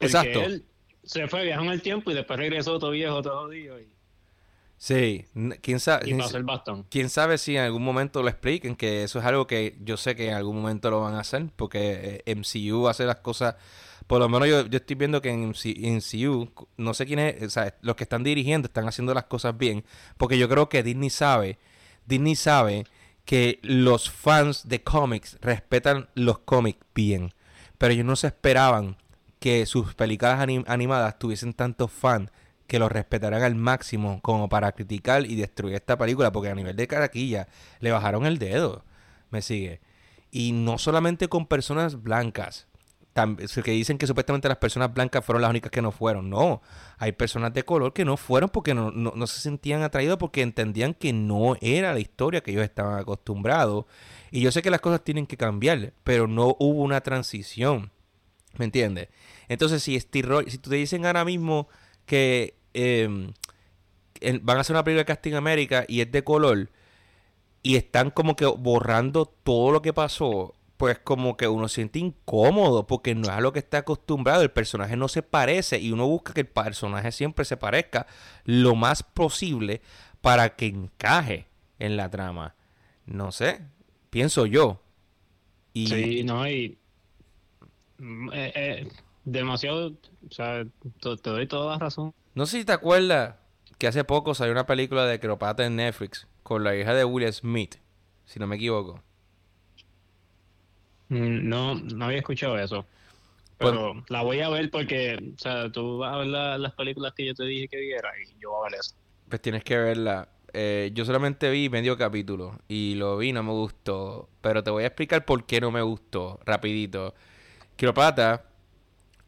[0.00, 0.42] Exacto.
[0.42, 0.64] Él
[1.06, 3.80] se fue, viajó en el tiempo y después regresó todo viejo, todo jodido.
[3.80, 3.88] Y...
[4.76, 5.24] Sí,
[5.62, 6.10] quién sabe.
[6.10, 6.84] Y pasó el bastón.
[6.90, 10.16] Quién sabe si en algún momento lo expliquen, que eso es algo que yo sé
[10.16, 13.54] que en algún momento lo van a hacer, porque eh, MCU hace las cosas.
[14.06, 17.74] Por lo menos yo, yo estoy viendo que en MCU, no sé quiénes, o sea,
[17.80, 19.84] los que están dirigiendo están haciendo las cosas bien,
[20.16, 21.58] porque yo creo que Disney sabe,
[22.04, 22.84] Disney sabe
[23.26, 27.34] que los fans de cómics respetan los cómics bien.
[27.76, 28.96] Pero ellos no se esperaban
[29.40, 32.30] que sus películas animadas tuviesen tantos fans
[32.66, 36.32] que los respetaran al máximo como para criticar y destruir esta película.
[36.32, 37.48] Porque a nivel de caraquilla
[37.80, 38.84] le bajaron el dedo.
[39.30, 39.80] Me sigue.
[40.30, 42.68] Y no solamente con personas blancas
[43.64, 46.28] que dicen que supuestamente las personas blancas fueron las únicas que no fueron.
[46.28, 46.60] No,
[46.98, 50.94] hay personas de color que no fueron porque no, no, se sentían atraídos porque entendían
[50.94, 53.86] que no era la historia que ellos estaban acostumbrados.
[54.30, 57.90] Y yo sé que las cosas tienen que cambiar, pero no hubo una transición.
[58.58, 59.08] ¿Me entiendes?
[59.48, 61.68] Entonces, si, si te dicen ahora mismo
[62.06, 63.32] que em,
[64.42, 66.70] van a hacer una película de Casting América y es de color
[67.62, 72.86] y están como que borrando todo lo que pasó, pues como que uno siente incómodo
[72.86, 76.06] porque no es a lo que está acostumbrado, el personaje no se parece y uno
[76.06, 78.06] busca que el personaje siempre se parezca
[78.44, 79.80] lo más posible
[80.20, 82.54] para que encaje en la trama.
[83.06, 83.62] No sé,
[84.10, 84.82] pienso yo.
[85.72, 85.86] Y...
[85.86, 86.78] Sí, no, hay
[87.98, 88.88] mm, eh, eh,
[89.24, 90.64] demasiado, o sea,
[91.00, 92.14] te, doy toda la razón.
[92.34, 93.36] No sé si te acuerdas
[93.78, 97.32] que hace poco salió una película de Cleopatra en Netflix con la hija de Will
[97.32, 97.76] Smith,
[98.24, 99.02] si no me equivoco.
[101.08, 102.84] Mm, no, no había escuchado eso.
[103.58, 107.14] Pues Pero la voy a ver porque, o sea, tú vas a ver las películas
[107.16, 108.94] que yo te dije que viera y yo voy a ver eso.
[109.28, 110.28] Pues tienes que verla.
[110.52, 114.28] Eh, yo solamente vi medio capítulo y lo vi, no me gustó.
[114.42, 117.14] Pero te voy a explicar por qué no me gustó, rapidito.
[117.76, 118.44] Cleopatra,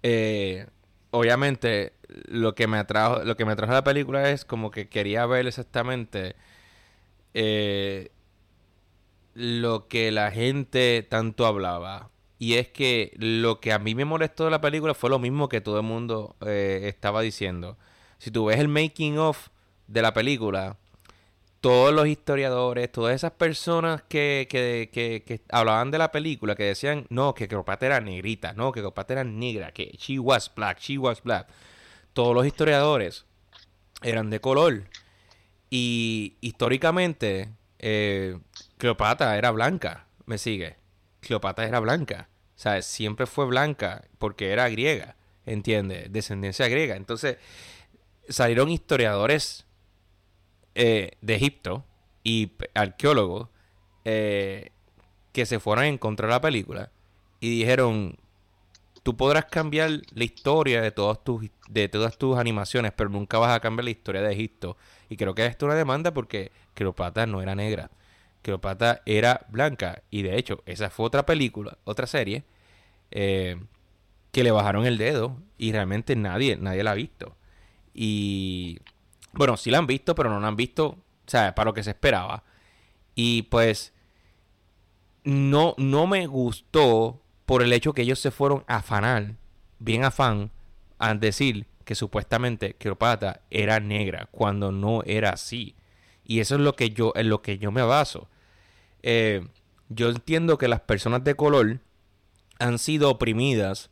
[0.02, 0.66] eh,
[1.10, 1.94] obviamente,
[2.28, 5.26] lo que me atrajo, lo que me atrajo a la película es como que quería
[5.26, 6.36] ver exactamente
[7.34, 8.10] eh,
[9.38, 12.10] lo que la gente tanto hablaba.
[12.40, 15.48] Y es que lo que a mí me molestó de la película fue lo mismo
[15.48, 17.78] que todo el mundo eh, estaba diciendo.
[18.18, 19.48] Si tú ves el making of
[19.86, 20.76] de la película,
[21.60, 27.06] todos los historiadores, todas esas personas que, que, que, hablaban de la película, que decían,
[27.08, 30.98] no, que Cleopatra era negrita, no, que Cleopatra era negra, que she was black, she
[30.98, 31.46] was black.
[32.12, 33.24] Todos los historiadores
[34.02, 34.84] eran de color.
[35.70, 38.38] Y históricamente, eh,
[38.78, 40.76] Cleopatra era blanca, me sigue.
[41.20, 42.28] Cleopatra era blanca.
[42.56, 46.12] O sea, siempre fue blanca porque era griega, ¿entiendes?
[46.12, 46.96] Descendencia griega.
[46.96, 47.36] Entonces,
[48.28, 49.66] salieron historiadores
[50.74, 51.84] eh, de Egipto
[52.24, 53.48] y arqueólogos
[54.04, 54.70] eh,
[55.32, 56.90] que se fueron a encontrar la película
[57.40, 58.16] y dijeron,
[59.02, 63.54] tú podrás cambiar la historia de, todas tus, de todas tus animaciones, pero nunca vas
[63.56, 64.76] a cambiar la historia de Egipto.
[65.08, 67.90] Y creo que esto es una demanda porque Cleopatra no era negra.
[68.48, 70.02] Cleopatra era blanca.
[70.10, 72.44] Y de hecho, esa fue otra película, otra serie,
[73.10, 73.60] eh,
[74.32, 77.36] que le bajaron el dedo y realmente nadie, nadie la ha visto.
[77.92, 78.78] Y
[79.34, 80.96] bueno, sí la han visto, pero no la han visto, o
[81.26, 82.42] sea, para lo que se esperaba.
[83.14, 83.92] Y pues
[85.24, 89.34] no, no me gustó por el hecho que ellos se fueron a afanar,
[89.78, 90.50] bien afán,
[90.98, 95.74] a decir que supuestamente Cleopatra era negra cuando no era así.
[96.24, 98.28] Y eso es lo que yo, en lo que yo me baso.
[99.02, 99.46] Eh,
[99.88, 101.80] yo entiendo que las personas de color
[102.58, 103.90] han sido oprimidas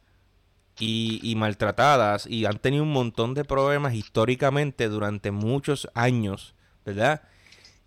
[0.78, 6.54] y, maltratadas y han tenido un montón de problemas históricamente durante muchos años,
[6.84, 7.22] ¿verdad?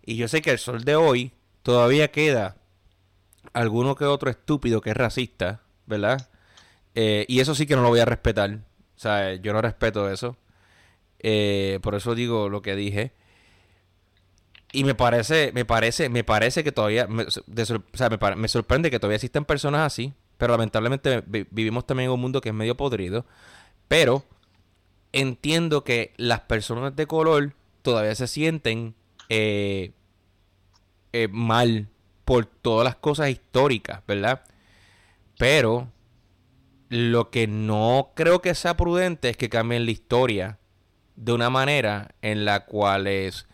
[0.04, 2.58] Y yo sé que el sol de hoy todavía queda
[3.54, 6.30] alguno que otro estúpido que es racista, ¿verdad?
[6.96, 8.60] Eh, y eso sí que no lo voy a respetar.
[8.96, 10.36] O sea, yo no respeto eso.
[11.20, 13.14] Eh, por eso digo lo que dije.
[14.72, 18.92] Y me parece, me parece, me parece que todavía, me, o sea, me, me, sorprende
[18.92, 22.78] que todavía existen personas así, pero lamentablemente vivimos también en un mundo que es medio
[22.78, 23.26] podrido.
[23.88, 24.24] Pero
[25.12, 28.94] entiendo que las personas de color todavía se sienten
[29.30, 29.92] eh,
[31.14, 31.88] eh, mal
[32.26, 34.44] por todas las cosas históricas, ¿verdad?
[35.40, 35.92] Pero
[36.90, 40.60] lo que no creo que sea prudente es que cambien la historia
[41.16, 43.48] de una manera en la cual es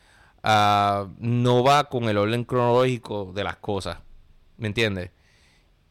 [0.45, 3.97] uh, no va con el orden cronológico de las cosas.
[4.57, 5.11] ¿Me entiendes?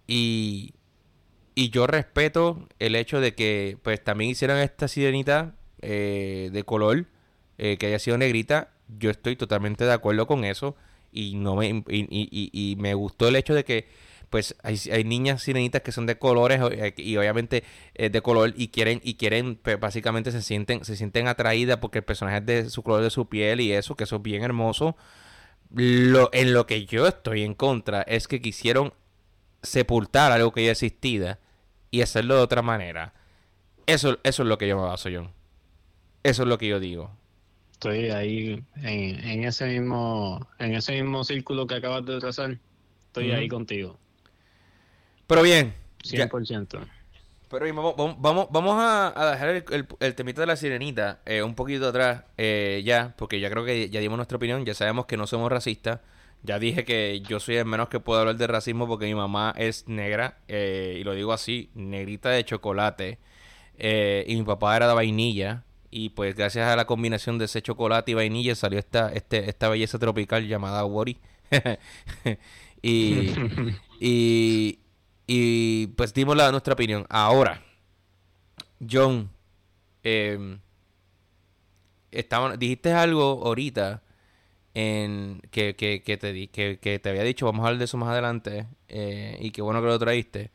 [0.06, 0.74] Y,
[1.54, 7.06] y yo respeto el hecho de que pues también hicieran esta sirenita eh, de color,
[7.58, 8.70] eh, que haya sido negrita.
[8.98, 10.76] Yo estoy totalmente de acuerdo con eso.
[11.12, 13.88] Y no me, y, y, y me gustó el hecho de que
[14.34, 17.62] pues hay, hay, niñas sirenitas que son de colores eh, y obviamente
[17.94, 21.98] eh, de color y quieren y quieren pues, básicamente se sienten se sienten atraídas porque
[21.98, 24.42] el personaje es de su color de su piel y eso que eso es bien
[24.42, 24.96] hermoso.
[25.72, 28.92] Lo en lo que yo estoy en contra es que quisieron
[29.62, 31.38] sepultar algo que ya existía
[31.92, 33.14] y hacerlo de otra manera.
[33.86, 35.30] Eso eso es lo que yo me baso John.
[36.24, 37.12] Eso es lo que yo digo.
[37.70, 42.58] Estoy ahí en, en ese mismo en ese mismo círculo que acabas de trazar.
[43.06, 43.96] Estoy ahí contigo
[45.26, 45.74] pero bien.
[46.02, 46.86] 100%.
[47.48, 51.54] pero bien, vamos, vamos, vamos a, dejar el, el, temita de la sirenita eh, un
[51.54, 55.16] poquito atrás eh, ya, porque ya creo que ya dimos nuestra opinión, ya sabemos que
[55.16, 56.00] no somos racistas.
[56.42, 59.54] Ya dije que yo soy el menos que puedo hablar de racismo porque mi mamá
[59.56, 63.18] es negra, eh, y lo digo así, negrita de chocolate,
[63.78, 65.64] y mi papá era de vainilla,
[65.96, 69.68] y pues gracias a la combinación de ese chocolate y vainilla salió esta, este, esta
[69.68, 71.18] belleza tropical llamada Wori.
[72.82, 73.30] y,
[74.00, 74.80] y,
[75.26, 77.06] y pues dimos la, nuestra opinión.
[77.08, 77.62] Ahora,
[78.88, 79.30] John,
[80.02, 80.58] eh,
[82.58, 84.02] dijiste algo ahorita
[84.74, 87.96] en que, que, que te, que, que, te había dicho, vamos a hablar de eso
[87.96, 90.50] más adelante, eh, y qué bueno que lo traíste.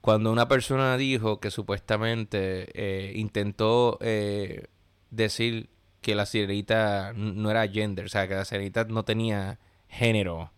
[0.00, 4.66] Cuando una persona dijo que supuestamente eh, intentó eh,
[5.10, 10.50] decir que la sirenita no era gender, o sea, que la sirenita no tenía género,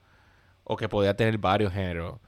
[0.65, 2.21] o que podía tener varios géneros.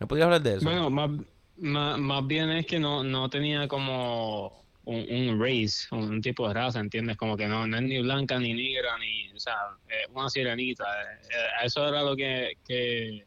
[0.00, 0.64] ¿Me podrías hablar de eso?
[0.64, 1.10] Bueno, más,
[1.58, 7.18] más, bien es que no, no tenía como un, race, un tipo de raza, ¿entiendes?
[7.18, 9.54] Como que no, es ni blanca, ni negra, ni, o sea,
[10.14, 10.84] una sirenita.
[10.84, 13.22] Eh, a eso era lo que, que,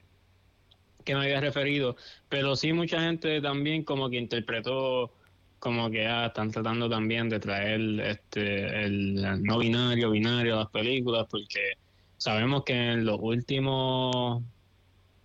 [1.13, 1.95] me había referido.
[2.27, 5.13] Pero sí mucha gente también como que interpretó
[5.59, 10.71] como que ah, están tratando también de traer este el no binario, binario a las
[10.71, 11.77] películas, porque
[12.17, 14.41] sabemos que en los últimos,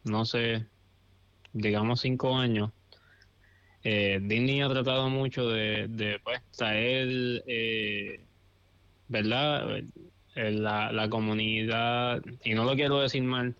[0.04, 0.66] no sé,
[1.58, 2.70] digamos, cinco años,
[3.84, 8.20] eh, Disney ha tratado mucho de, de pues, traer, eh,
[9.08, 9.78] ¿verdad?
[10.34, 13.54] Eh, la, la, comunidad, y no lo quiero decir mal,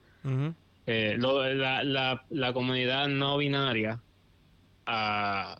[0.86, 4.00] eh, la, la, la, comunidad no binaria
[4.86, 5.58] a,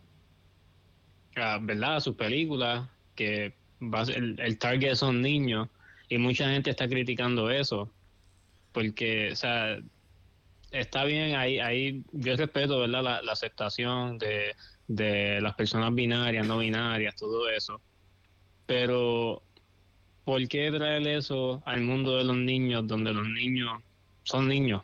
[1.35, 1.97] ¿verdad?
[1.97, 5.67] a sus películas, que va el, el target son niños,
[6.09, 7.91] y mucha gente está criticando eso,
[8.71, 9.79] porque, o sea,
[10.71, 13.21] está bien, ahí, ahí yo respeto, ¿verdad?
[13.23, 14.55] La, aceptación de,
[14.87, 17.81] de las personas binarias, no binarias, todo eso.
[18.65, 19.41] Pero,
[20.23, 23.81] ¿por qué traer eso al mundo de los niños, donde los niños
[24.23, 24.83] son niños?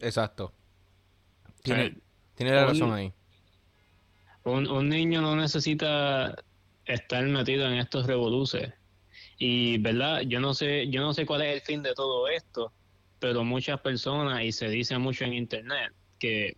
[0.00, 0.52] Exacto.
[1.62, 1.96] Tiene,
[2.34, 3.12] tiene la razón ahí.
[4.44, 6.36] Un, un niño no necesita
[6.84, 8.72] estar metido en estos revoluces.
[9.38, 10.22] Y, ¿verdad?
[10.22, 12.72] Yo no sé, yo no sé cuál es el fin de todo esto
[13.18, 16.56] pero muchas personas, y se dice mucho en Internet, que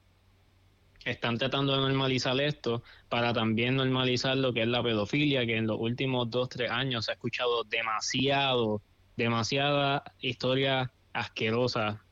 [1.04, 5.66] están tratando de normalizar esto para también normalizar lo que es la pedofilia, que en
[5.66, 8.82] los últimos dos, tres años se ha escuchado demasiado,
[9.16, 12.04] demasiada historia asquerosa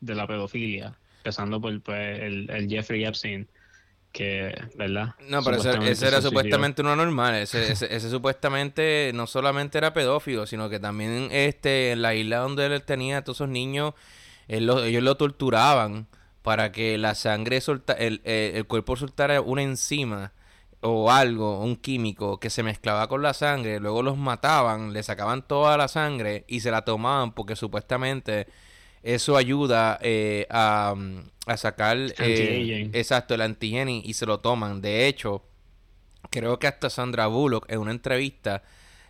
[0.00, 3.48] de la pedofilia, empezando por pues, el, el Jeffrey Epstein
[4.12, 5.14] que, ¿verdad?
[5.28, 7.34] No, pero ese, era supuestamente uno normal.
[7.36, 12.66] Ese, ese, supuestamente no solamente era pedófilo, sino que también este, en la isla donde
[12.66, 13.94] él tenía a todos esos niños,
[14.48, 16.06] ellos lo torturaban
[16.42, 20.32] para que la sangre solta, el, el, cuerpo soltara una enzima
[20.80, 25.46] o algo, un químico que se mezclaba con la sangre, luego los mataban, le sacaban
[25.46, 28.48] toda la sangre y se la tomaban porque supuestamente
[29.02, 30.94] eso ayuda eh, a,
[31.46, 34.80] a, sacar eh, exacto el antigeni y se lo toman.
[34.80, 35.42] De hecho,
[36.30, 38.62] creo que hasta Sandra Bullock en una entrevista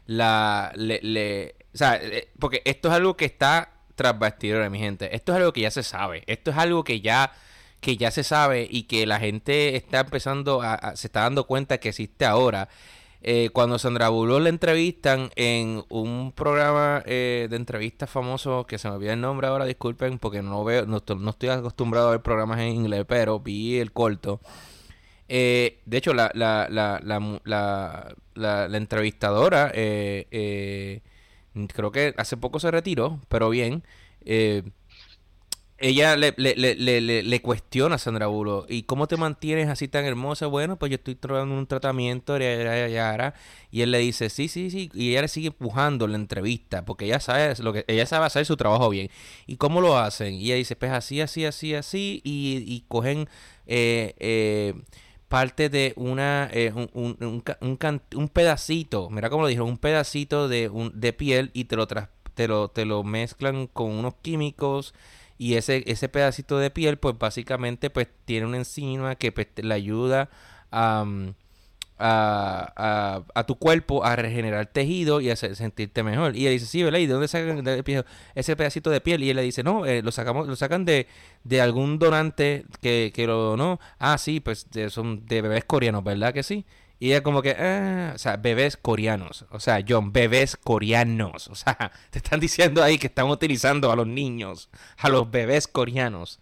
[0.07, 4.78] la le, le o sea, eh, porque esto es algo que está tras bastidores, mi
[4.78, 5.14] gente.
[5.14, 6.24] Esto es algo que ya se sabe.
[6.26, 7.32] Esto es algo que ya
[7.80, 11.78] que ya se sabe y que la gente está empezando a, se está dando cuenta
[11.78, 12.68] que existe ahora.
[13.25, 18.89] Eh, cuando Sandra Bullock le entrevistan en un programa eh, de entrevistas famoso que se
[18.89, 22.59] me olvida el nombre ahora, disculpen, porque no veo, no, estoy acostumbrado a ver programas
[22.59, 24.41] en inglés, pero vi el corto.
[25.29, 31.01] Eh, de hecho, la, la, la, la, la entrevistadora, creo
[31.93, 33.85] que hace poco se retiró, pero bien
[35.83, 38.70] ella le, le, le, le, cuestiona a Sandra Bullock.
[38.70, 40.47] ¿Y cómo te mantienes así tan hermosa?
[40.47, 42.39] Bueno, pues yo estoy trabajando un tratamiento.
[42.39, 44.91] Y él le dice, sí, sí, sí.
[44.95, 46.85] Y ella le sigue empujando la entrevista.
[46.85, 49.11] Porque ella sabe lo que ella sabe hacer su trabajo bien.
[49.47, 50.35] ¿Y cómo lo hacen?
[50.35, 52.20] Y ella dice, pues así, así, así, así.
[52.22, 53.28] Y, y cogen
[53.66, 54.74] eh, eh,
[55.26, 59.11] parte de una eh, un, un, un, un, pedacito.
[59.11, 59.68] Mira cómo lo dijeron.
[59.68, 64.14] Un pedacito de, de piel y te lo, te, lo, te lo mezclan con unos
[64.22, 64.95] químicos
[65.43, 69.74] y ese, ese pedacito de piel pues básicamente pues tiene una enzima que pues, le
[69.74, 70.30] ayuda
[70.70, 71.30] mm,
[71.99, 76.36] a, a, tu cuerpo a regenerar tejido y a sentirte mejor.
[76.36, 77.01] Y él dice, sí, ¿verdad?
[77.01, 77.64] ¿Y de dónde sacan
[78.36, 79.24] ese pedacito de piel?
[79.24, 81.09] Y él le dice, no, eh, lo sacamos, lo sacan de,
[81.43, 86.32] de algún donante que, que lo, no, ah, sí, pues son de bebés coreanos, ¿verdad
[86.32, 86.64] que sí?
[87.03, 89.45] Y ella como que, ah", o sea, bebés coreanos.
[89.51, 91.49] O sea, John, bebés coreanos.
[91.49, 95.67] O sea, te están diciendo ahí que están utilizando a los niños, a los bebés
[95.67, 96.39] coreanos,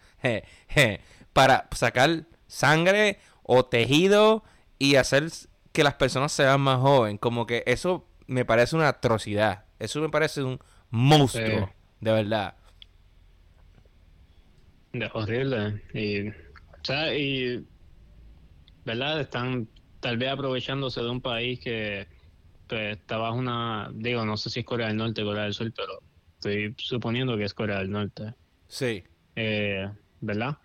[1.33, 4.45] para sacar sangre o tejido
[4.79, 5.31] y hacer
[5.73, 7.21] que las personas sean más jóvenes.
[7.21, 9.65] Como que eso me parece una atrocidad.
[9.79, 12.55] Eso me parece un monstruo, de verdad.
[14.93, 15.83] De horrible.
[15.95, 17.67] Y, o sea, y,
[18.85, 19.23] ¿verdad?
[19.23, 19.67] Están
[20.01, 22.07] tal vez aprovechándose de un país que
[22.67, 25.55] pues, está bajo una, digo, no sé si es Corea del Norte o Corea del
[25.55, 26.01] Sur, pero
[26.35, 28.35] estoy suponiendo que es Corea del Norte.
[28.67, 29.03] Sí.
[29.37, 29.89] Eh,
[30.21, 30.59] ¿Verdad?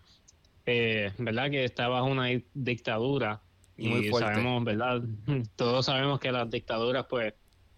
[0.65, 1.51] Eh, ¿Verdad?
[1.51, 3.41] Que está bajo una dictadura
[3.77, 5.01] y, Muy sabemos, ¿verdad?
[5.55, 7.33] Todos sabemos que las dictaduras, pues,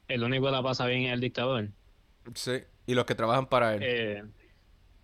[0.07, 1.69] el único que la pasa bien es el dictador.
[2.33, 3.81] Sí, y los que trabajan para él.
[3.83, 4.23] Eh,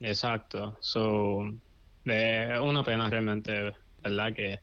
[0.01, 0.77] exacto.
[0.81, 1.45] So,
[2.05, 3.73] es una pena realmente,
[4.03, 4.33] ¿verdad?
[4.33, 4.59] Que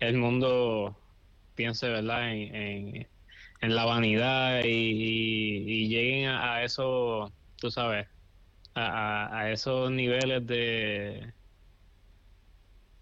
[0.00, 0.96] el mundo
[1.60, 2.32] piense, ¿verdad?
[2.32, 3.06] En,
[3.60, 8.08] en, la vanidad y, lleguen a, eso, tú sabes,
[8.74, 11.34] a, a, esos niveles de,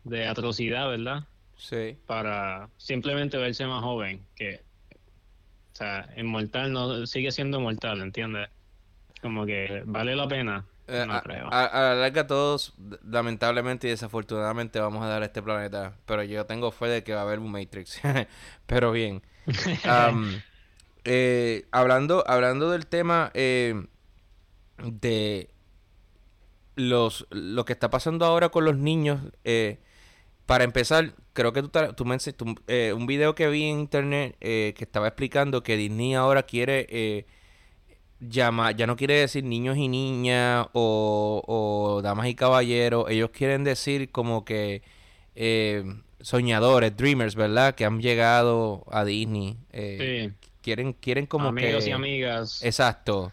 [0.02, 1.28] de atrocidad, ¿verdad?
[1.56, 1.96] Sí.
[2.04, 4.64] Para simplemente verse más joven, que,
[5.72, 8.48] o sea, inmortal no, sigue siendo mortal, ¿entiendes?
[9.22, 10.66] Como que vale la pena.
[10.90, 11.06] Eh,
[11.50, 12.72] a, la larga todos,
[13.04, 15.94] lamentablemente y desafortunadamente, vamos a dar a este planeta.
[16.06, 18.00] Pero yo tengo fe de que va a haber un Matrix.
[18.66, 19.22] pero bien.
[21.10, 23.86] Eh, hablando, hablando del tema eh,
[24.76, 25.48] de
[26.74, 29.20] los lo que está pasando ahora con los niños,
[30.44, 32.18] para empezar, creo que tú, tú, me,
[32.92, 37.24] un video que vi en internet que estaba explicando que Disney ahora quiere
[38.20, 44.10] llama, ya no quiere decir niños y niñas o, damas y caballeros, ellos quieren decir
[44.10, 44.82] como que
[45.34, 45.84] eh,
[46.20, 47.74] soñadores, dreamers, ¿verdad?
[47.74, 49.56] Que han llegado a Disney.
[49.72, 52.62] Eh, quieren, quieren como Amigos y amigas.
[52.62, 53.32] Exacto.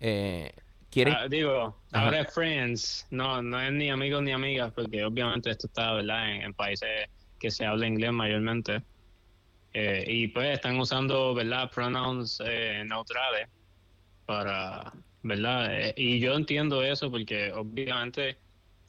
[0.00, 0.52] Eh,
[0.90, 1.14] quieren...
[1.14, 5.68] Ah, digo, ahora es friends, no, no es ni amigos ni amigas, porque obviamente esto
[5.68, 6.44] está, ¿verdad?
[6.44, 7.08] En, países
[7.38, 8.82] que se habla inglés mayormente.
[9.72, 11.70] y pues están usando, ¿verdad?
[11.70, 12.42] Pronouns
[12.86, 13.48] neutrales
[14.26, 15.80] para, ¿verdad?
[15.80, 18.36] Eh, y yo entiendo eso porque obviamente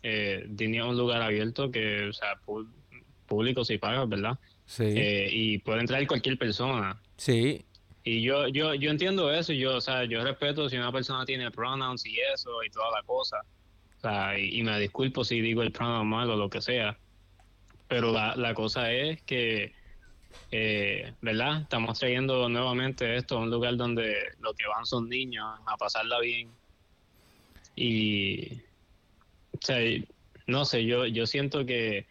[0.04, 2.40] eh, Disney es un lugar abierto que, o sea,
[3.28, 4.38] público si paga, ¿verdad?
[4.66, 4.84] Sí.
[4.86, 7.00] Eh, y puede entrar cualquier persona.
[7.18, 7.64] Sí.
[8.04, 11.26] Y yo, yo, yo entiendo eso, y yo, o sea, yo respeto si una persona
[11.26, 13.38] tiene pronouns y eso y toda la cosa.
[13.98, 16.98] O sea, y, me disculpo si digo el pronoun mal o lo que sea.
[17.88, 19.74] Pero la, la cosa es que
[20.52, 21.62] eh, ¿verdad?
[21.62, 26.20] Estamos trayendo nuevamente esto a un lugar donde lo que van son niños a pasarla
[26.20, 26.50] bien.
[27.76, 28.62] Y,
[30.48, 32.08] no sé, yo, yo siento que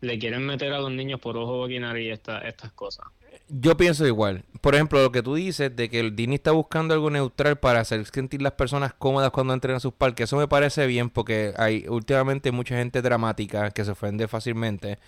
[0.00, 3.06] le quieren meter a los niños por ojo, boca y esta, estas cosas.
[3.48, 4.44] Yo pienso igual.
[4.60, 7.80] Por ejemplo, lo que tú dices de que el Disney está buscando algo neutral para
[7.80, 11.54] hacer sentir las personas cómodas cuando entren a sus parques, eso me parece bien porque
[11.56, 14.98] hay últimamente mucha gente dramática que se ofende fácilmente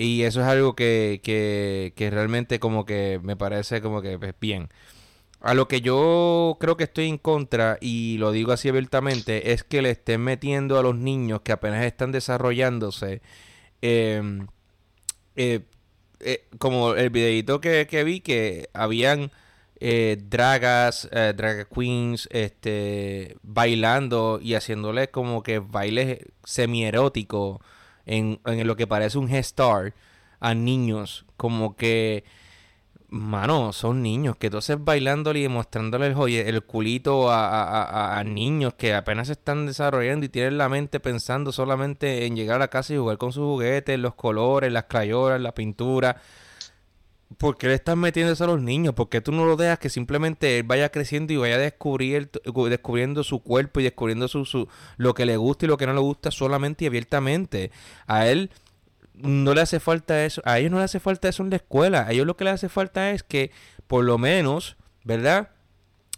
[0.00, 4.34] Y eso es algo que, que, que realmente como que me parece como que pues,
[4.40, 4.70] bien.
[5.40, 9.62] A lo que yo creo que estoy en contra, y lo digo así abiertamente, es
[9.62, 13.20] que le estén metiendo a los niños que apenas están desarrollándose,
[13.82, 14.46] em,
[15.36, 15.60] eh,
[16.20, 19.32] eh, como el videito que, que, vi, que habían
[19.80, 27.60] eh, dragas, drag queens, este, bailando y haciéndole como que bailes semieróticos
[28.10, 29.94] en, en lo que parece un gestar
[30.40, 32.24] a niños, como que
[33.12, 39.26] Mano, son niños que entonces bailándole y mostrándole el, el culito a, niños que apenas
[39.26, 42.98] se están desarrollando y tienen la mente pensando solamente en llegar a la casa y
[42.98, 46.20] jugar con sus juguetes, los colores, las crayolas, la pintura.
[47.38, 48.94] ¿Por qué le estás metiendo eso a los niños?
[48.94, 52.30] ¿Por qué tú no lo dejas que simplemente él vaya creciendo y vaya descubrir,
[52.68, 55.94] descubriendo su cuerpo y descubriendo su, su, lo que le gusta y lo que no
[55.94, 57.70] le gusta solamente y abiertamente?
[58.06, 58.50] A él
[59.14, 62.06] no le hace falta eso, a ellos no le hace falta eso en la escuela,
[62.06, 63.50] a ellos lo que les hace falta es que
[63.86, 65.50] por lo menos, ¿verdad?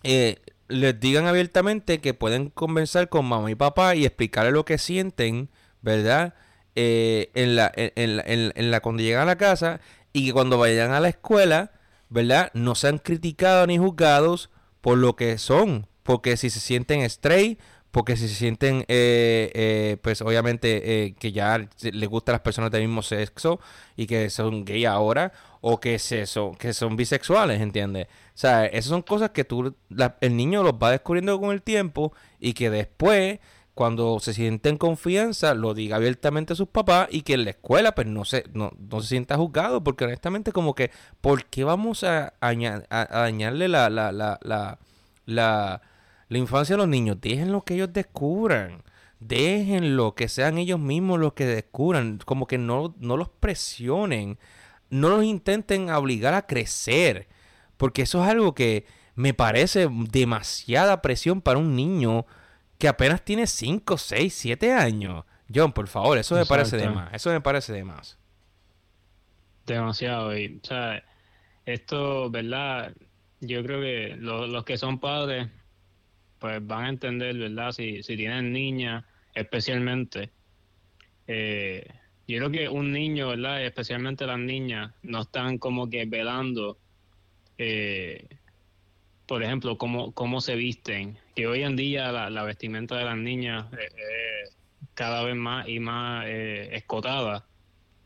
[0.03, 4.79] Eh, les digan abiertamente que pueden conversar con mamá y papá y explicarle lo que
[4.79, 5.51] sienten,
[5.83, 6.35] ¿verdad?
[6.75, 9.81] Eh, en, la, en, la, en, la, cuando llegan a la casa
[10.13, 11.73] y que cuando vayan a la escuela,
[12.09, 12.51] ¿verdad?
[12.55, 14.51] No sean criticados ni juzgados
[14.81, 17.59] por lo que son, porque si se sienten straight,
[17.93, 22.71] porque si se sienten, eh, eh, pues obviamente eh, que ya les gustan las personas
[22.71, 23.61] del mismo sexo
[23.97, 28.07] y que son gay ahora, o que, se, son, que son bisexuales, ¿entiendes?
[28.07, 29.77] O sea, esas son cosas que tú,
[30.21, 33.39] el niño los va descubriendo con el tiempo y que después,
[33.75, 37.51] cuando se siente en confianza, lo diga abiertamente a sus papás y que en la
[37.51, 41.65] escuela pues no se, no, no se sienta juzgado, porque honestamente como que, ¿por qué
[41.65, 42.55] vamos a, a,
[43.11, 44.79] dañarle la, la, la, la,
[45.27, 45.83] la
[46.33, 48.83] la infancia de los niños, déjenlo que ellos descubran.
[49.21, 52.21] Déjenlo que sean ellos mismos los que descubran.
[52.25, 54.39] Como que no, no los presionen.
[54.89, 57.29] No los intenten obligar a crecer.
[57.77, 62.25] Porque eso es algo que me parece demasiada presión para un niño
[62.83, 65.25] que apenas tiene 5, 6, 7 años.
[65.55, 67.15] John, por favor, eso me parece de más.
[67.15, 68.19] Eso me parece de más.
[69.65, 70.37] Demasiado.
[70.37, 71.05] Y, o sea,
[71.65, 72.93] esto, ¿verdad?
[73.41, 75.47] Yo creo que los que son padres
[76.41, 77.71] pues van a entender, ¿verdad?
[77.71, 80.33] Si, si tienen niñas, especialmente.
[81.29, 81.87] Eh,
[82.27, 83.65] yo creo que un niño, ¿verdad?
[83.65, 86.79] Especialmente las niñas, no están como que velando,
[87.59, 88.27] eh,
[89.27, 91.22] por ejemplo, cómo, cómo se visten.
[91.35, 94.57] Que hoy en día la, vestimenta de las niñas es
[94.95, 97.47] cada vez más y más eh, escotada.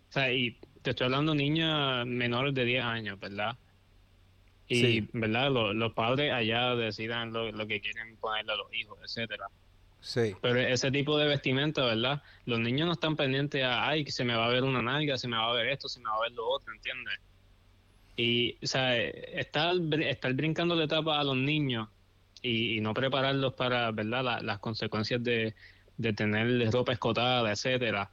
[0.09, 3.57] O sea, y te estoy hablando de niñas menores de 10 años, ¿verdad?
[4.69, 9.47] y verdad los, padres allá decidan lo, que quieren ponerle a los hijos etcétera
[10.01, 14.11] sí pero ese tipo de vestimenta verdad los niños no están pendientes a ay que
[14.11, 16.07] se me va a ver una nalga se me va a ver esto se me
[16.07, 17.15] va a ver lo otro ¿entiendes?
[18.17, 21.89] y o sea estar estar brincando de etapa a los niños
[22.43, 25.55] y, no prepararlos para verdad las consecuencias de,
[25.97, 28.11] de tener ropa escotada etcétera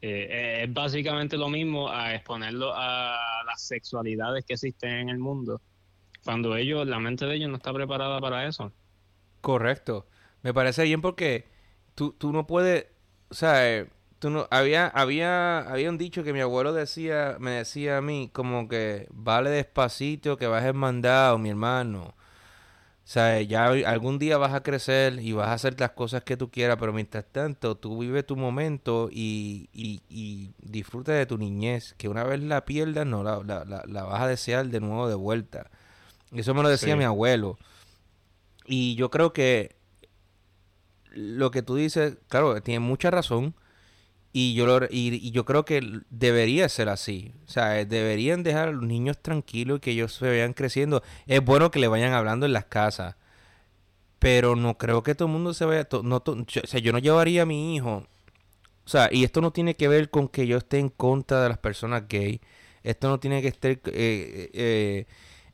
[0.00, 5.60] eh, es básicamente lo mismo a exponerlo a las sexualidades que existen en el mundo
[6.26, 8.72] cuando ellos, la mente de ellos no está preparada para eso.
[9.40, 10.08] Correcto.
[10.42, 11.46] Me parece bien porque
[11.94, 12.86] tú, tú no puedes,
[13.30, 13.86] o sea, eh,
[14.18, 18.28] tú no, había, había, había un dicho que mi abuelo decía, me decía a mí,
[18.32, 22.15] como que vale despacito que bajes mandado, mi hermano.
[23.06, 26.36] O sea, ya algún día vas a crecer y vas a hacer las cosas que
[26.36, 31.38] tú quieras, pero mientras tanto, tú vive tu momento y, y, y disfruta de tu
[31.38, 34.80] niñez, que una vez la pierdas, no la, la, la, la vas a desear de
[34.80, 35.70] nuevo de vuelta.
[36.32, 37.58] Eso me lo decía mi abuelo.
[38.66, 39.76] Y yo creo que
[41.12, 43.54] lo que tú dices, claro, tiene mucha razón.
[44.38, 45.80] Y yo, lo, y, yo creo que
[46.10, 47.32] debería ser así.
[47.46, 51.02] O sea, deberían dejar a los niños tranquilos y que ellos se vayan creciendo.
[51.26, 53.16] Es bueno que le vayan hablando en las casas.
[54.18, 55.88] Pero no creo que todo el mundo se vaya...
[56.02, 58.06] no, o sea, yo no llevaría a mi hijo.
[58.84, 61.48] O sea, y esto no tiene que ver con que yo esté en contra de
[61.48, 62.42] las personas gay.
[62.82, 63.70] Esto no tiene que estar...
[63.70, 65.06] Eh, eh,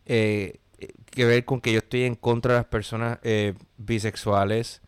[0.07, 0.61] eh,
[1.09, 4.83] que ver con que yo estoy en contra de las personas eh, bisexuales.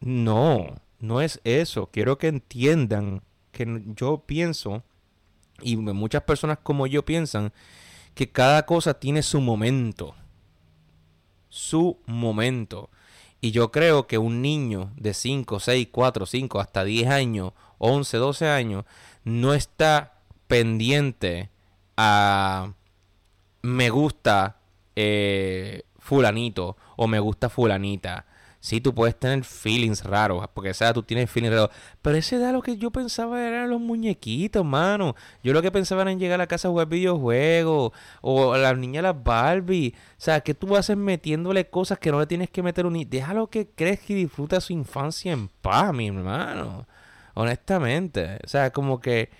[0.00, 1.90] No, no es eso.
[1.92, 3.22] Quiero que entiendan
[3.52, 4.82] que yo pienso,
[5.60, 7.52] y muchas personas como yo piensan,
[8.14, 10.14] que cada cosa tiene su momento.
[11.48, 12.90] Su momento.
[13.40, 18.16] Y yo creo que un niño de 5, 6, 4, 5, hasta 10 años, 11,
[18.18, 18.84] 12 años,
[19.24, 21.48] no está pendiente
[21.96, 22.74] a
[23.62, 24.56] me gusta
[24.96, 28.26] eh, fulanito o me gusta fulanita.
[28.60, 31.70] Sí, tú puedes tener feelings raros, porque sea, tú tienes feelings raros,
[32.02, 35.16] pero ese da lo que yo pensaba eran los muñequitos, mano.
[35.42, 38.58] Yo lo que pensaba era en llegar a la casa a jugar videojuegos, o a
[38.58, 39.94] las niñas las Barbie.
[39.96, 43.00] O sea, que tú haces metiéndole cosas que no le tienes que meter un...
[43.08, 46.86] Déjalo que crezca y disfruta su infancia en paz, mi hermano.
[47.34, 48.38] Honestamente.
[48.44, 49.30] O sea, como que...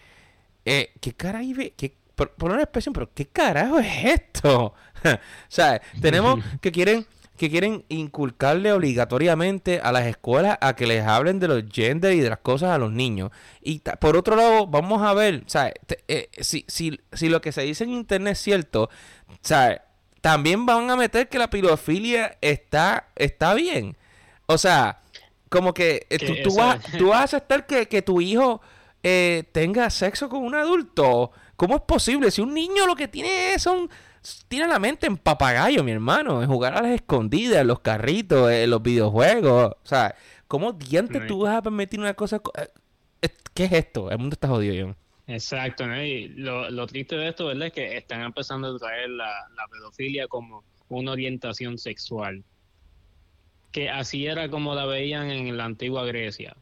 [0.65, 1.75] Eh, ¿Qué cara ve?
[1.77, 2.01] ¿Qué
[2.37, 4.75] por, una expresión, pero ¿qué carajo es esto?
[5.05, 5.19] o
[5.49, 7.07] sea, tenemos que quieren
[7.41, 12.21] que quieren inculcarle obligatoriamente a las escuelas a que les hablen de los gender y
[12.21, 13.31] de las cosas a los niños.
[13.63, 15.73] Y por otro lado, vamos a ver, sea,
[16.07, 18.91] eh, si, si, si, lo que se dice en internet es cierto,
[19.41, 19.87] sea,
[20.21, 23.97] también van a meter que la pirofilia está, está bien.
[24.45, 25.01] O sea,
[25.49, 28.61] como que eh, tú, vas, tú, vas, a aceptar que, que tu hijo
[29.03, 31.33] eh, tenga sexo con un adulto.
[31.57, 32.31] ¿Cómo es posible?
[32.31, 33.89] Si un niño lo que tiene son
[34.49, 38.51] tiene la mente en papagayo, mi hermano, en jugar a las escondidas, en los carritos,
[38.51, 39.73] en los videojuegos.
[39.83, 40.15] O sea,
[40.47, 42.41] ¿cómo dientes tú vas a permitir una cosa?
[43.23, 44.11] Eh, ¿Qué es esto?
[44.11, 44.95] El mundo está jodido, yo.
[45.27, 46.03] Exacto, ¿no?
[46.03, 47.69] Y lo, triste de esto, ¿verdad?
[47.69, 52.43] Es que están empezando a traer la, la pedofilia como una orientación sexual.
[53.71, 56.57] Que así era como la veían en la antigua Grecia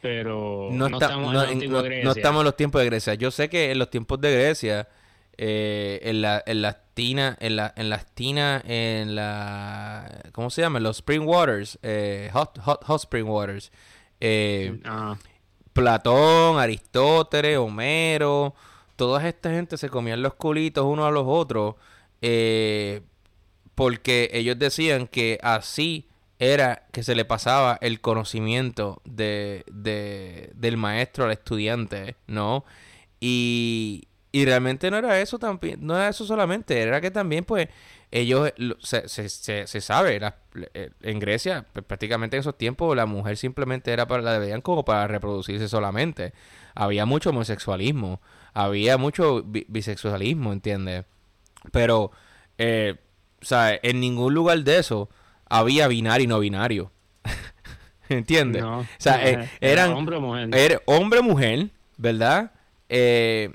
[0.00, 3.14] pero no, estamos, en los tiempos de Grecia.
[3.14, 4.88] Yo sé que en los tiempos de Grecia,
[5.42, 10.60] eh, en la en las tinas, en la en las tinas, en la ¿cómo se
[10.60, 10.80] llama?
[10.80, 13.72] Los spring waters, eh, hot, hot, hot spring waters.
[14.20, 15.16] Eh, ah.
[15.72, 18.54] Platón, Aristóteles, Homero,
[18.96, 21.76] toda esta gente se comían los culitos unos a los otros
[23.74, 26.06] porque ellos decían que así
[26.38, 29.64] era que se le pasaba el conocimiento de,
[30.54, 32.66] del maestro al estudiante, ¿no?
[33.20, 37.68] Y, y realmente no era eso también, no era eso solamente, era que también pues
[38.12, 40.20] ellos se, se, se, sabe,
[40.74, 44.60] eh, en Grecia pues, prácticamente en esos tiempos la mujer simplemente era para la veían
[44.62, 46.32] como para reproducirse solamente.
[46.74, 48.20] Había mucho homosexualismo,
[48.52, 51.04] había mucho bisexualismo, ¿entiendes?
[51.72, 52.10] Pero,
[52.58, 52.96] eh,
[53.40, 55.08] o sea, en ningún lugar de eso
[55.48, 56.92] había binario y no binario.
[58.08, 58.62] ¿Entiendes?
[58.62, 60.48] o sea, eh, eran hombre o mujer.
[60.52, 62.52] Era hombre mujer, ¿verdad?
[62.88, 63.52] Eh,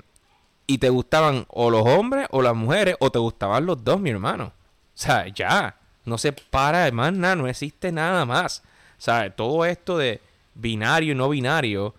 [0.66, 4.10] y te gustaban o los hombres o las mujeres, o te gustaban los dos, mi
[4.10, 4.46] hermano.
[4.46, 4.52] O
[4.94, 5.76] sea, ya.
[6.04, 8.62] No se para más nada, no existe nada más.
[8.98, 10.20] O sea, todo esto de
[10.54, 11.94] binario y no binario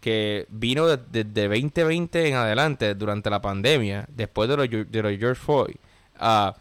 [0.00, 5.42] que vino desde 2020 en adelante, durante la pandemia, después de los, de los George
[5.42, 5.74] Floyd,
[6.20, 6.52] uh,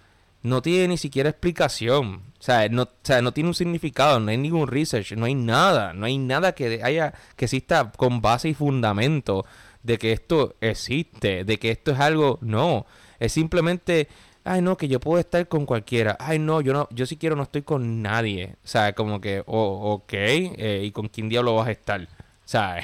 [0.41, 2.23] no tiene ni siquiera explicación.
[2.39, 5.35] O sea, no, o sea, no tiene un significado, no hay ningún research, no hay
[5.35, 9.45] nada, no hay nada que haya, que exista con base y fundamento
[9.87, 12.85] de que esto existe, de que esto es algo, no,
[13.19, 14.09] es simplemente,
[14.43, 17.37] ay no, que yo puedo estar con cualquiera, ay no, yo no, yo si quiero
[17.37, 21.55] no estoy con nadie, o sea, como que, oh, ok, eh, ¿y con quién diablo
[21.55, 22.01] vas a estar?
[22.01, 22.81] O sea,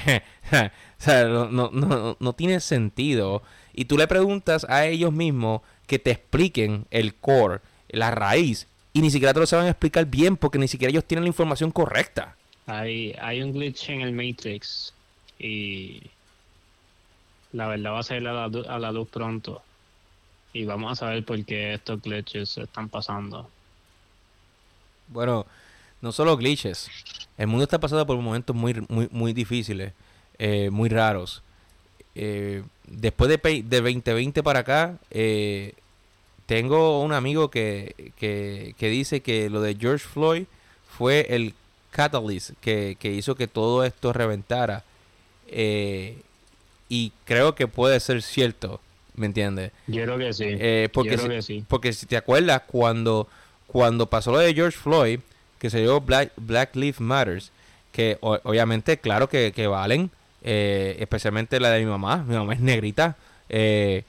[1.28, 3.44] no, no, no, no tiene sentido.
[3.74, 9.02] Y tú le preguntas a ellos mismos que te expliquen el core, la raíz, y
[9.02, 12.38] ni siquiera te lo saben explicar bien porque ni siquiera ellos tienen la información correcta.
[12.66, 14.94] Hay, hay un glitch en el Matrix
[15.38, 16.02] y
[17.54, 19.62] la verdad va a salir a la, luz pronto.
[20.52, 23.50] Y vamos a saber por qué estos glitches están pasando.
[25.08, 25.46] Bueno,
[26.02, 26.90] no solo glitches.
[27.38, 29.94] El mundo está pasando por momentos muy, muy, muy difíciles,
[30.38, 31.42] eh, muy raros.
[32.16, 35.74] Eh, después de, de 2020 para acá, eh,
[36.46, 40.46] tengo un amigo que, que, dice que lo de George Floyd
[40.98, 41.54] fue el
[41.92, 44.84] catalyst que, hizo que todo esto reventara.
[46.90, 48.80] Y creo que puede ser cierto,
[49.16, 49.72] ¿me entiendes?
[49.88, 50.46] Yo creo que sí.
[50.48, 53.28] Eh, porque, si, porque si te acuerdas, cuando,
[53.68, 55.20] cuando pasó lo de George Floyd,
[55.60, 57.52] que se dio Black, Black Lives Matters,
[57.94, 60.10] que obviamente, claro que, valen,
[60.42, 63.16] eh, especialmente la de mi mamá, mi mamá es negrita.
[63.50, 64.04] Eh,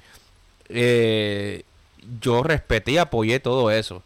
[0.68, 1.62] eh,
[2.20, 4.03] yo respeté y apoyé todo eso.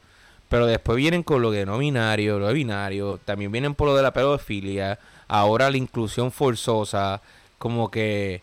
[0.48, 3.96] Pero después vienen con lo de no binario, lo de binario, también vienen por lo
[3.96, 4.98] de la pedofilia,
[5.28, 7.20] ahora la inclusión forzosa,
[7.58, 8.40] como que,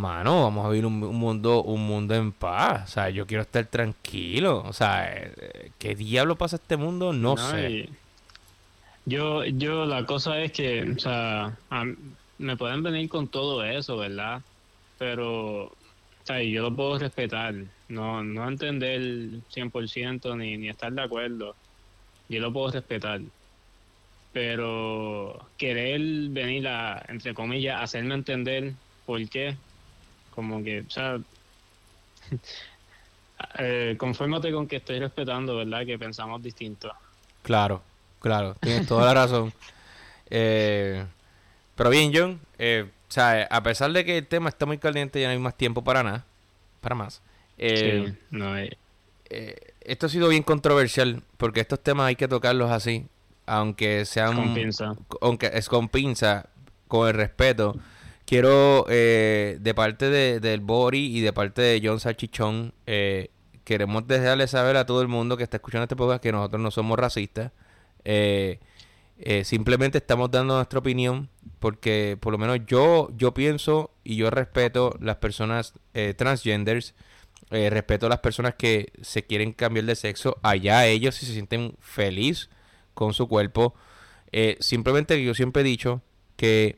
[0.00, 2.90] mano, vamos a vivir un, mundo, un mundo en paz.
[2.90, 4.62] O sea, yo quiero estar tranquilo.
[4.66, 7.12] O sea, eh, ¿qué diablo pasa este mundo?
[7.12, 7.88] No, sé.
[9.06, 11.56] Yo, yo, la cosa es que, o sea,
[12.38, 14.42] me pueden venir con todo eso, ¿verdad?
[14.98, 15.72] Pero
[16.38, 17.54] yo lo puedo respetar,
[17.88, 21.56] no, no entender 100% ni, ni estar de acuerdo,
[22.28, 23.20] yo lo puedo respetar.
[24.32, 28.74] Pero querer venir a, entre comillas, hacerme entender
[29.06, 29.56] por qué,
[30.40, 31.18] como que, o sea,
[33.58, 35.84] eh, confórmate con que estoy respetando, ¿verdad?
[35.86, 36.92] Que pensamos distinto.
[37.42, 37.82] Claro,
[38.20, 39.52] Claro, tienes toda la razón.
[40.32, 41.04] Eh,
[41.74, 45.20] pero bien, John, eh, o sea, a pesar de que el tema está muy caliente,
[45.20, 46.24] ya no hay más tiempo para nada,
[46.80, 47.20] para más.
[47.58, 48.70] Eh, Sí, no hay.
[49.28, 53.08] eh, esto ha sido bien controversial porque estos temas hay que tocarlos así,
[53.44, 54.92] aunque sean Con pinza.
[55.20, 56.46] aunque es con pinza,
[56.86, 57.74] con el respeto.
[58.30, 63.30] Quiero eh, de parte de, del Bori y de parte de John Salchichón, eh,
[63.64, 66.70] queremos dejarle saber a todo el mundo que está escuchando este podcast que nosotros no
[66.70, 67.50] somos racistas.
[68.04, 68.60] Eh,
[69.18, 71.28] eh, simplemente estamos dando nuestra opinión
[71.58, 76.94] porque por lo menos yo yo pienso y yo respeto las personas eh, transgenders
[77.50, 81.74] respeto a las personas que se quieren cambiar de sexo allá ellos si se sienten
[81.80, 82.48] feliz
[82.94, 83.74] con su cuerpo
[84.60, 86.00] simplemente yo siempre he dicho
[86.36, 86.76] que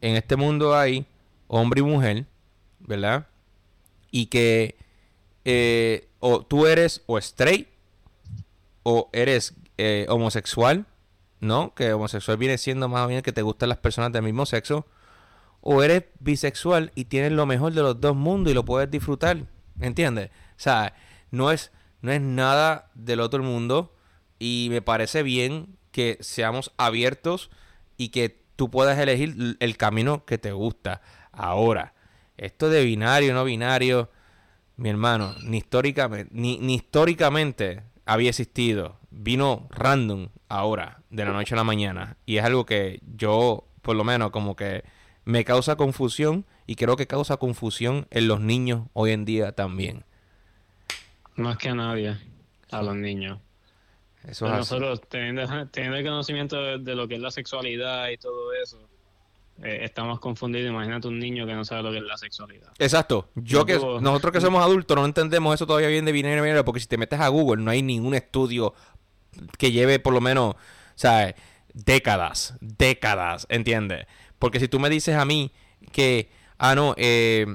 [0.00, 1.06] en este mundo hay
[1.46, 2.26] hombre y mujer
[2.80, 3.26] verdad
[4.10, 4.76] y que
[5.44, 7.68] eh, o tú eres o straight
[8.82, 10.86] o eres eh, homosexual,
[11.40, 11.74] ¿no?
[11.74, 14.86] Que homosexual viene siendo más o menos que te gustan las personas del mismo sexo.
[15.60, 19.46] O eres bisexual y tienes lo mejor de los dos mundos y lo puedes disfrutar.
[19.80, 20.30] ¿Entiendes?
[20.30, 20.94] O sea,
[21.30, 21.70] no es,
[22.00, 23.94] no es nada del otro mundo.
[24.38, 27.50] Y me parece bien que seamos abiertos
[27.96, 31.00] y que tú puedas elegir el camino que te gusta.
[31.30, 31.94] Ahora,
[32.36, 34.10] esto de binario, no binario,
[34.76, 38.98] mi hermano, ni históricamente, ni, ni históricamente había existido.
[39.10, 42.16] Vino random ahora, de la noche a la mañana.
[42.26, 44.82] Y es algo que yo, por lo menos, como que
[45.24, 50.04] me causa confusión y creo que causa confusión en los niños hoy en día también.
[51.36, 52.16] Más que a nadie,
[52.72, 53.38] a los niños.
[54.26, 58.16] Eso es nosotros, teniendo, teniendo el conocimiento de, de lo que es la sexualidad y
[58.18, 58.78] todo eso,
[59.62, 60.70] eh, estamos confundidos.
[60.70, 62.72] Imagínate un niño que no sabe lo que es la sexualidad.
[62.78, 63.28] Exacto.
[63.36, 66.42] Yo No que tuvo- nosotros que somos adultos no entendemos eso todavía bien de binario
[66.42, 68.74] binario, porque si te metes a Google no hay ningún estudio
[69.56, 70.54] que lleve por lo menos,
[70.94, 71.34] sea,
[71.74, 74.06] décadas, décadas, ¿entiendes?
[74.38, 75.52] Porque si tú me dices a mí
[75.92, 77.46] que, ah, no, eh,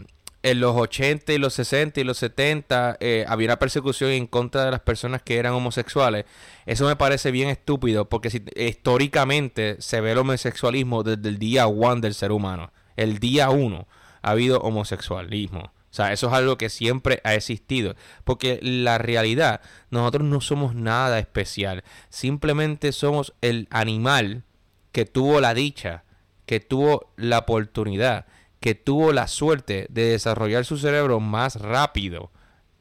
[0.43, 4.65] en los 80 y los 60 y los 70 eh, había una persecución en contra
[4.65, 6.25] de las personas que eran homosexuales,
[6.65, 11.67] eso me parece bien estúpido, porque si, históricamente se ve el homosexualismo desde el día
[11.67, 12.71] one del ser humano.
[12.97, 13.87] El día uno
[14.21, 15.71] ha habido homosexualismo.
[15.93, 17.95] O sea, eso es algo que siempre ha existido.
[18.23, 21.83] Porque la realidad, nosotros no somos nada especial.
[22.09, 24.43] Simplemente somos el animal
[24.91, 26.03] que tuvo la dicha,
[26.45, 28.25] que tuvo la oportunidad,
[28.63, 32.31] que tuvo la suerte de desarrollar su cerebro más rápido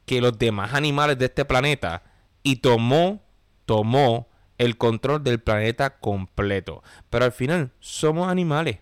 [0.05, 2.03] que los demás animales de este planeta
[2.41, 3.21] y tomó,
[3.65, 6.83] tomó el control del planeta completo.
[7.09, 8.79] Pero al final somos animales.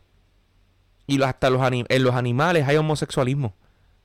[1.07, 3.47] Y hasta los en los animales hay homosexualismo.
[3.47, 3.55] O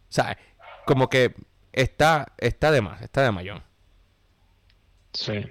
[0.09, 0.39] sea,
[0.87, 1.35] como que
[1.75, 3.63] está, está de más, está de mayón.
[5.13, 5.45] Sí.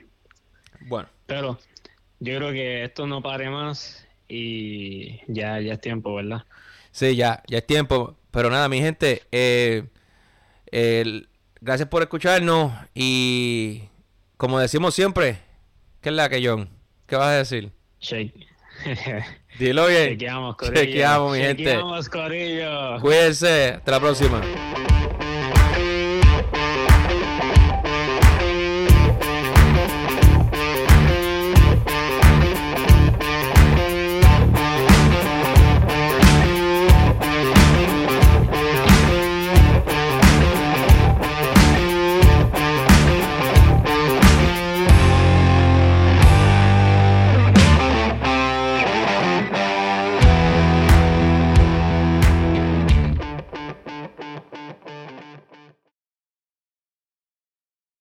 [0.87, 1.59] Bueno, Pero
[2.19, 6.43] yo creo que esto no pare más y ya, ya es tiempo, ¿verdad?
[6.95, 8.15] Sí, ya, ya es tiempo.
[8.31, 9.83] Pero nada, mi gente, eh,
[10.71, 11.27] el-
[11.61, 12.71] gracias por escucharnos.
[12.93, 13.83] Y
[14.37, 15.39] como decimos siempre,
[16.01, 16.69] ¿qué es la que John?
[17.05, 17.71] ¿Qué vas a decir?
[17.99, 18.33] Shake.
[19.59, 20.09] Dilo bien.
[20.11, 20.81] Chequeamos, Corillo.
[20.81, 21.63] Chequeamos, mi gente.
[21.63, 22.99] Chequeamos, Corillo.
[23.01, 23.73] Cuídense.
[23.75, 24.41] Hasta la próxima.